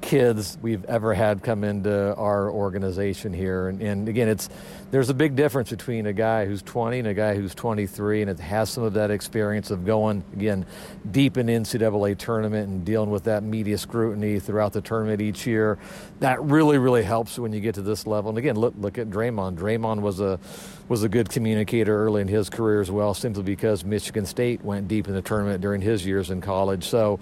kids 0.00 0.58
we've 0.62 0.84
ever 0.86 1.14
had 1.14 1.42
come 1.42 1.64
into 1.64 2.14
our 2.16 2.50
organization 2.50 3.32
here. 3.32 3.68
And, 3.68 3.80
and, 3.82 4.08
again, 4.08 4.28
it's 4.28 4.48
there's 4.90 5.08
a 5.08 5.14
big 5.14 5.36
difference 5.36 5.70
between 5.70 6.06
a 6.06 6.12
guy 6.12 6.46
who's 6.46 6.62
20 6.62 6.98
and 7.00 7.08
a 7.08 7.14
guy 7.14 7.36
who's 7.36 7.54
23, 7.54 8.22
and 8.22 8.30
it 8.30 8.40
has 8.40 8.70
some 8.70 8.82
of 8.82 8.94
that 8.94 9.10
experience 9.10 9.70
of 9.70 9.86
going 9.86 10.24
again 10.32 10.66
deep 11.10 11.36
in 11.36 11.46
NCAA 11.46 12.18
tournament 12.18 12.68
and 12.68 12.84
dealing 12.84 13.10
with 13.10 13.24
that 13.24 13.42
media 13.42 13.78
scrutiny 13.78 14.40
throughout 14.40 14.72
the 14.72 14.80
tournament 14.80 15.20
each 15.20 15.46
year. 15.46 15.78
That 16.18 16.42
really, 16.42 16.78
really 16.78 17.02
helps 17.02 17.38
when 17.38 17.52
you 17.52 17.60
get 17.60 17.76
to 17.76 17.82
this 17.82 18.06
level. 18.06 18.30
And 18.30 18.38
again, 18.38 18.56
look 18.56 18.74
look 18.78 18.98
at 18.98 19.10
Draymond. 19.10 19.56
Draymond 19.56 20.00
was 20.00 20.20
a 20.20 20.40
was 20.88 21.04
a 21.04 21.08
good 21.08 21.28
communicator 21.28 22.04
early 22.04 22.20
in 22.20 22.28
his 22.28 22.50
career 22.50 22.80
as 22.80 22.90
well, 22.90 23.14
simply 23.14 23.44
because 23.44 23.84
Michigan 23.84 24.26
State 24.26 24.64
went 24.64 24.88
deep 24.88 25.06
in 25.06 25.14
the 25.14 25.22
tournament 25.22 25.60
during 25.60 25.80
his 25.80 26.04
years 26.04 26.30
in 26.30 26.40
college. 26.40 26.84
So 26.84 27.20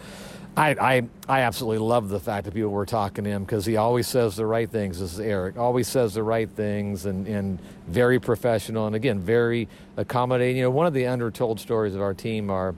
I, 0.59 0.71
I, 0.71 1.03
I 1.29 1.41
absolutely 1.43 1.87
love 1.87 2.09
the 2.09 2.19
fact 2.19 2.47
that 2.47 2.53
people 2.53 2.71
were 2.71 2.85
talking 2.85 3.23
to 3.23 3.31
him 3.31 3.45
because 3.45 3.65
he 3.65 3.77
always 3.77 4.09
says 4.09 4.35
the 4.35 4.45
right 4.45 4.69
things. 4.69 4.99
This 4.99 5.13
is 5.13 5.21
Eric. 5.21 5.57
Always 5.57 5.87
says 5.87 6.15
the 6.15 6.25
right 6.25 6.51
things 6.51 7.07
and, 7.07 7.29
and 7.29 7.61
very 7.87 8.19
professional 8.19 8.89
and 8.89 8.97
again 8.97 9.21
very 9.21 9.69
accommodating. 9.97 10.57
You 10.57 10.65
know, 10.65 10.71
one 10.71 10.89
of 10.89 10.95
the 10.95 11.07
undertold 11.07 11.61
stories 11.61 11.95
of 11.95 12.01
our 12.01 12.13
team 12.13 12.51
are 12.51 12.75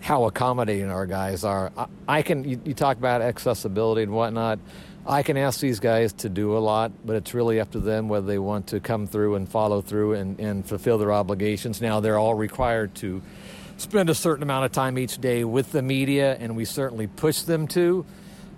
how 0.00 0.24
accommodating 0.24 0.90
our 0.90 1.04
guys 1.04 1.44
are. 1.44 1.72
I, 1.76 1.86
I 2.08 2.22
can 2.22 2.42
you, 2.44 2.58
you 2.64 2.72
talk 2.72 2.96
about 2.96 3.20
accessibility 3.20 4.02
and 4.04 4.12
whatnot. 4.12 4.58
I 5.06 5.22
can 5.22 5.36
ask 5.36 5.60
these 5.60 5.78
guys 5.78 6.14
to 6.14 6.30
do 6.30 6.56
a 6.56 6.58
lot, 6.58 6.90
but 7.04 7.16
it's 7.16 7.34
really 7.34 7.60
up 7.60 7.70
to 7.72 7.80
them 7.80 8.08
whether 8.08 8.26
they 8.26 8.38
want 8.38 8.68
to 8.68 8.80
come 8.80 9.06
through 9.06 9.34
and 9.34 9.46
follow 9.46 9.82
through 9.82 10.14
and, 10.14 10.40
and 10.40 10.66
fulfill 10.66 10.96
their 10.96 11.12
obligations. 11.12 11.82
Now 11.82 12.00
they're 12.00 12.18
all 12.18 12.34
required 12.34 12.94
to 12.96 13.20
spend 13.76 14.10
a 14.10 14.14
certain 14.14 14.42
amount 14.42 14.64
of 14.64 14.72
time 14.72 14.98
each 14.98 15.18
day 15.18 15.44
with 15.44 15.72
the 15.72 15.82
media, 15.82 16.36
and 16.38 16.56
we 16.56 16.64
certainly 16.64 17.06
push 17.06 17.42
them 17.42 17.68
to. 17.68 18.04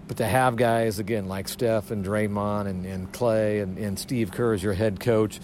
But 0.06 0.18
to 0.18 0.26
have 0.26 0.56
guys, 0.56 0.98
again, 0.98 1.28
like 1.28 1.48
Steph 1.48 1.90
and 1.90 2.04
Draymond 2.04 2.66
and, 2.66 2.86
and 2.86 3.12
Klay 3.12 3.62
and, 3.62 3.76
and 3.78 3.98
Steve 3.98 4.32
Kerr 4.32 4.54
as 4.54 4.62
your 4.62 4.72
head 4.72 5.00
coach, 5.00 5.38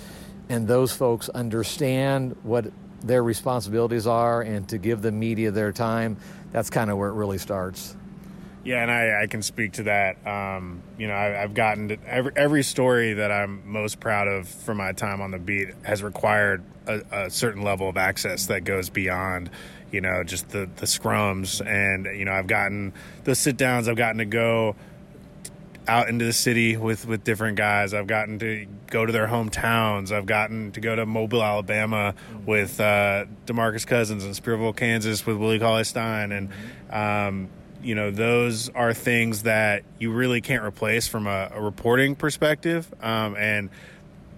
and 0.48 0.66
those 0.66 0.92
folks 0.92 1.28
understand 1.28 2.36
what 2.42 2.66
their 3.02 3.22
responsibilities 3.22 4.06
are 4.06 4.40
and 4.40 4.66
to 4.70 4.78
give 4.78 5.02
the 5.02 5.12
media 5.12 5.50
their 5.50 5.72
time, 5.72 6.16
that's 6.52 6.70
kind 6.70 6.90
of 6.90 6.96
where 6.96 7.10
it 7.10 7.14
really 7.14 7.38
starts. 7.38 7.94
Yeah, 8.64 8.80
and 8.80 8.90
I, 8.90 9.24
I 9.24 9.26
can 9.26 9.42
speak 9.42 9.72
to 9.74 9.82
that. 9.84 10.26
Um, 10.26 10.82
you 10.98 11.06
know, 11.06 11.14
I, 11.14 11.26
have 11.26 11.52
gotten 11.52 11.88
to, 11.88 11.98
every, 12.06 12.32
every 12.34 12.62
story 12.62 13.12
that 13.14 13.30
I'm 13.30 13.70
most 13.70 14.00
proud 14.00 14.26
of 14.26 14.48
from 14.48 14.78
my 14.78 14.92
time 14.92 15.20
on 15.20 15.30
the 15.30 15.38
beat 15.38 15.68
has 15.82 16.02
required 16.02 16.64
a, 16.86 17.02
a, 17.12 17.30
certain 17.30 17.62
level 17.62 17.90
of 17.90 17.98
access 17.98 18.46
that 18.46 18.64
goes 18.64 18.88
beyond, 18.88 19.50
you 19.92 20.00
know, 20.00 20.24
just 20.24 20.48
the, 20.48 20.68
the 20.76 20.86
scrums. 20.86 21.64
And, 21.64 22.06
you 22.18 22.24
know, 22.24 22.32
I've 22.32 22.46
gotten 22.46 22.94
the 23.24 23.34
sit 23.34 23.58
downs, 23.58 23.86
I've 23.86 23.96
gotten 23.96 24.18
to 24.18 24.24
go 24.24 24.76
out 25.86 26.08
into 26.08 26.24
the 26.24 26.32
city 26.32 26.78
with, 26.78 27.06
with 27.06 27.22
different 27.22 27.58
guys. 27.58 27.92
I've 27.92 28.06
gotten 28.06 28.38
to 28.38 28.66
go 28.86 29.04
to 29.04 29.12
their 29.12 29.26
hometowns. 29.26 30.10
I've 30.10 30.24
gotten 30.24 30.72
to 30.72 30.80
go 30.80 30.96
to 30.96 31.04
Mobile, 31.04 31.42
Alabama 31.42 32.14
with 32.46 32.80
uh, 32.80 33.26
Demarcus 33.44 33.86
Cousins 33.86 34.24
and 34.24 34.34
Spearville, 34.34 34.74
Kansas 34.74 35.26
with 35.26 35.36
Willie 35.36 35.58
Cauley 35.58 35.84
Stein. 35.84 36.32
And, 36.32 36.48
um, 36.88 37.50
you 37.84 37.94
know 37.94 38.10
those 38.10 38.68
are 38.70 38.94
things 38.94 39.42
that 39.42 39.84
you 39.98 40.12
really 40.12 40.40
can't 40.40 40.64
replace 40.64 41.06
from 41.06 41.26
a, 41.26 41.50
a 41.54 41.60
reporting 41.60 42.16
perspective 42.16 42.92
um, 43.02 43.36
and 43.36 43.70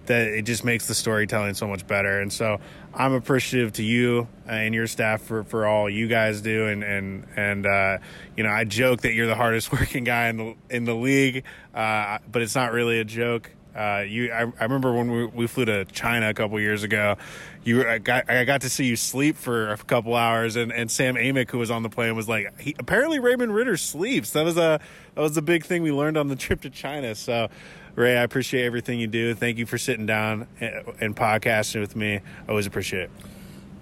that 0.07 0.27
it 0.27 0.43
just 0.43 0.63
makes 0.63 0.87
the 0.87 0.95
storytelling 0.95 1.53
so 1.53 1.67
much 1.67 1.85
better. 1.85 2.19
And 2.19 2.31
so 2.31 2.59
i'm 2.93 3.13
appreciative 3.13 3.73
to 3.73 3.83
you 3.83 4.27
and 4.47 4.73
your 4.73 4.87
staff 4.87 5.21
for, 5.21 5.43
for 5.43 5.67
all 5.67 5.89
you 5.89 6.07
guys 6.07 6.41
do. 6.41 6.67
And 6.67 6.83
and 6.83 7.27
and 7.35 7.65
uh, 7.65 7.97
you 8.35 8.43
know 8.43 8.49
i 8.49 8.63
joke 8.63 9.01
that 9.01 9.13
you're 9.13 9.27
the 9.27 9.35
hardest 9.35 9.71
working 9.71 10.03
guy 10.03 10.27
in 10.27 10.37
the 10.37 10.55
in 10.69 10.85
the 10.85 10.95
league 10.95 11.43
uh, 11.75 12.17
but 12.31 12.41
it's 12.41 12.55
not 12.55 12.71
really 12.71 12.99
a 12.99 13.05
joke 13.05 13.51
uh, 13.77 14.03
you, 14.07 14.31
I, 14.31 14.41
I, 14.59 14.63
remember 14.63 14.91
when 14.91 15.11
we, 15.11 15.25
we, 15.27 15.47
flew 15.47 15.65
to 15.65 15.85
China 15.85 16.29
a 16.29 16.33
couple 16.33 16.59
years 16.59 16.81
ago. 16.81 17.15
You, 17.63 17.87
I 17.87 17.99
got, 17.99 18.27
I 18.27 18.43
got 18.43 18.61
to 18.61 18.71
see 18.71 18.85
you 18.85 18.95
sleep 18.95 19.35
for 19.35 19.71
a 19.71 19.77
couple 19.77 20.15
hours, 20.15 20.55
and, 20.55 20.71
and 20.71 20.89
Sam 20.89 21.13
Amick, 21.13 21.51
who 21.51 21.59
was 21.59 21.69
on 21.69 21.83
the 21.83 21.89
plane, 21.89 22.15
was 22.15 22.27
like, 22.27 22.59
he, 22.59 22.75
apparently 22.79 23.19
Raymond 23.19 23.53
Ridder 23.53 23.77
sleeps. 23.77 24.31
That 24.31 24.45
was 24.45 24.57
a 24.57 24.79
that 25.13 25.21
was 25.21 25.37
a 25.37 25.43
big 25.43 25.63
thing 25.63 25.83
we 25.83 25.91
learned 25.91 26.17
on 26.17 26.27
the 26.27 26.35
trip 26.37 26.61
to 26.61 26.71
China. 26.71 27.13
So, 27.13 27.49
Ray, 27.95 28.17
I 28.17 28.23
appreciate 28.23 28.65
everything 28.65 28.99
you 28.99 29.07
do. 29.07 29.35
Thank 29.35 29.59
you 29.59 29.67
for 29.67 29.77
sitting 29.77 30.07
down 30.07 30.47
and, 30.59 30.83
and 30.99 31.15
podcasting 31.15 31.79
with 31.79 31.95
me. 31.95 32.15
I 32.15 32.49
always 32.49 32.65
appreciate 32.65 33.03
it. 33.03 33.11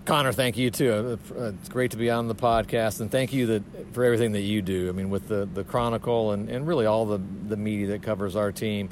Connor, 0.03 0.33
thank 0.33 0.57
you 0.57 0.69
too. 0.71 1.17
Uh, 1.37 1.43
it's 1.45 1.69
great 1.69 1.91
to 1.91 1.97
be 1.97 2.11
on 2.11 2.27
the 2.27 2.35
podcast, 2.35 2.99
and 2.99 3.09
thank 3.09 3.31
you 3.31 3.47
that, 3.47 3.93
for 3.93 4.03
everything 4.03 4.33
that 4.33 4.41
you 4.41 4.61
do. 4.61 4.89
I 4.89 4.91
mean, 4.91 5.09
with 5.09 5.29
the, 5.29 5.45
the 5.51 5.63
Chronicle 5.63 6.31
and, 6.31 6.49
and 6.49 6.67
really 6.67 6.85
all 6.85 7.05
the, 7.05 7.19
the 7.47 7.57
media 7.57 7.87
that 7.87 8.03
covers 8.03 8.35
our 8.35 8.51
team 8.51 8.89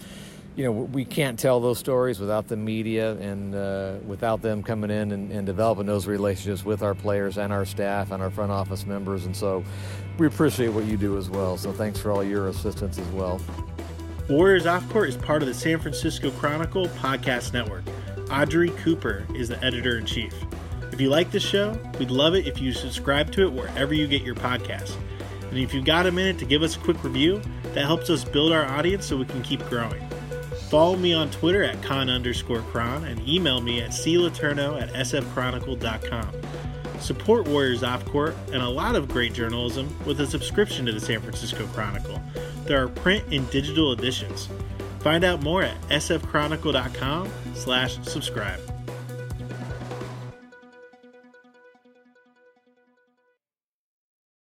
you 0.55 0.63
know, 0.65 0.71
we 0.71 1.03
can't 1.03 1.39
tell 1.39 1.59
those 1.59 1.79
stories 1.79 2.19
without 2.19 2.47
the 2.47 2.55
media 2.55 3.13
and 3.15 3.55
uh, 3.55 3.95
without 4.05 4.41
them 4.41 4.61
coming 4.61 4.91
in 4.91 5.11
and, 5.11 5.31
and, 5.31 5.45
developing 5.47 5.87
those 5.87 6.05
relationships 6.05 6.63
with 6.63 6.83
our 6.83 6.93
players 6.93 7.37
and 7.37 7.51
our 7.51 7.65
staff 7.65 8.11
and 8.11 8.21
our 8.21 8.29
front 8.29 8.51
office 8.51 8.85
members. 8.85 9.25
And 9.25 9.35
so 9.35 9.63
we 10.19 10.27
appreciate 10.27 10.69
what 10.69 10.85
you 10.85 10.95
do 10.95 11.17
as 11.17 11.29
well. 11.29 11.57
So 11.57 11.71
thanks 11.71 11.99
for 11.99 12.11
all 12.11 12.23
your 12.23 12.49
assistance 12.49 12.99
as 12.99 13.07
well. 13.07 13.41
Warriors 14.29 14.67
Off 14.67 14.87
Court 14.89 15.09
is 15.09 15.17
part 15.17 15.41
of 15.41 15.47
the 15.47 15.53
San 15.53 15.79
Francisco 15.79 16.29
Chronicle 16.31 16.87
podcast 16.87 17.53
network. 17.53 17.83
Audrey 18.31 18.69
Cooper 18.69 19.25
is 19.35 19.49
the 19.49 19.63
editor 19.63 19.97
in 19.97 20.05
chief. 20.05 20.33
If 20.91 21.01
you 21.01 21.09
like 21.09 21.31
this 21.31 21.43
show, 21.43 21.77
we'd 21.97 22.11
love 22.11 22.35
it 22.35 22.47
if 22.47 22.61
you 22.61 22.71
subscribe 22.73 23.31
to 23.31 23.41
it 23.43 23.51
wherever 23.51 23.93
you 23.93 24.07
get 24.07 24.21
your 24.21 24.35
podcasts. 24.35 24.95
And 25.49 25.57
if 25.57 25.73
you've 25.73 25.85
got 25.85 26.05
a 26.05 26.11
minute 26.11 26.37
to 26.39 26.45
give 26.45 26.61
us 26.61 26.75
a 26.75 26.79
quick 26.79 27.03
review, 27.03 27.41
that 27.73 27.85
helps 27.85 28.11
us 28.11 28.23
build 28.23 28.51
our 28.51 28.65
audience 28.65 29.05
so 29.05 29.17
we 29.17 29.25
can 29.25 29.41
keep 29.41 29.63
growing. 29.65 30.01
Follow 30.73 30.95
me 30.95 31.13
on 31.13 31.29
Twitter 31.29 31.63
at 31.63 31.83
con 31.83 32.09
underscore 32.09 32.63
chron 32.71 33.03
and 33.03 33.21
email 33.29 33.61
me 33.61 33.79
at 33.79 33.91
cletourneau 33.91 34.81
at 34.81 34.91
sfchronicle.com. 34.91 36.29
Support 36.99 37.47
Warriors 37.47 37.83
Off 37.83 38.03
Court 38.05 38.35
and 38.51 38.63
a 38.63 38.67
lot 38.67 38.95
of 38.95 39.07
great 39.07 39.33
journalism 39.33 39.95
with 40.03 40.19
a 40.19 40.25
subscription 40.25 40.87
to 40.87 40.91
the 40.91 40.99
San 40.99 41.21
Francisco 41.21 41.67
Chronicle. 41.67 42.19
There 42.65 42.83
are 42.83 42.87
print 42.87 43.23
and 43.31 43.47
digital 43.51 43.91
editions. 43.91 44.49
Find 45.01 45.23
out 45.23 45.43
more 45.43 45.61
at 45.61 45.79
sfchronicle.com 45.89 47.29
slash 47.53 47.99
subscribe. 48.01 48.72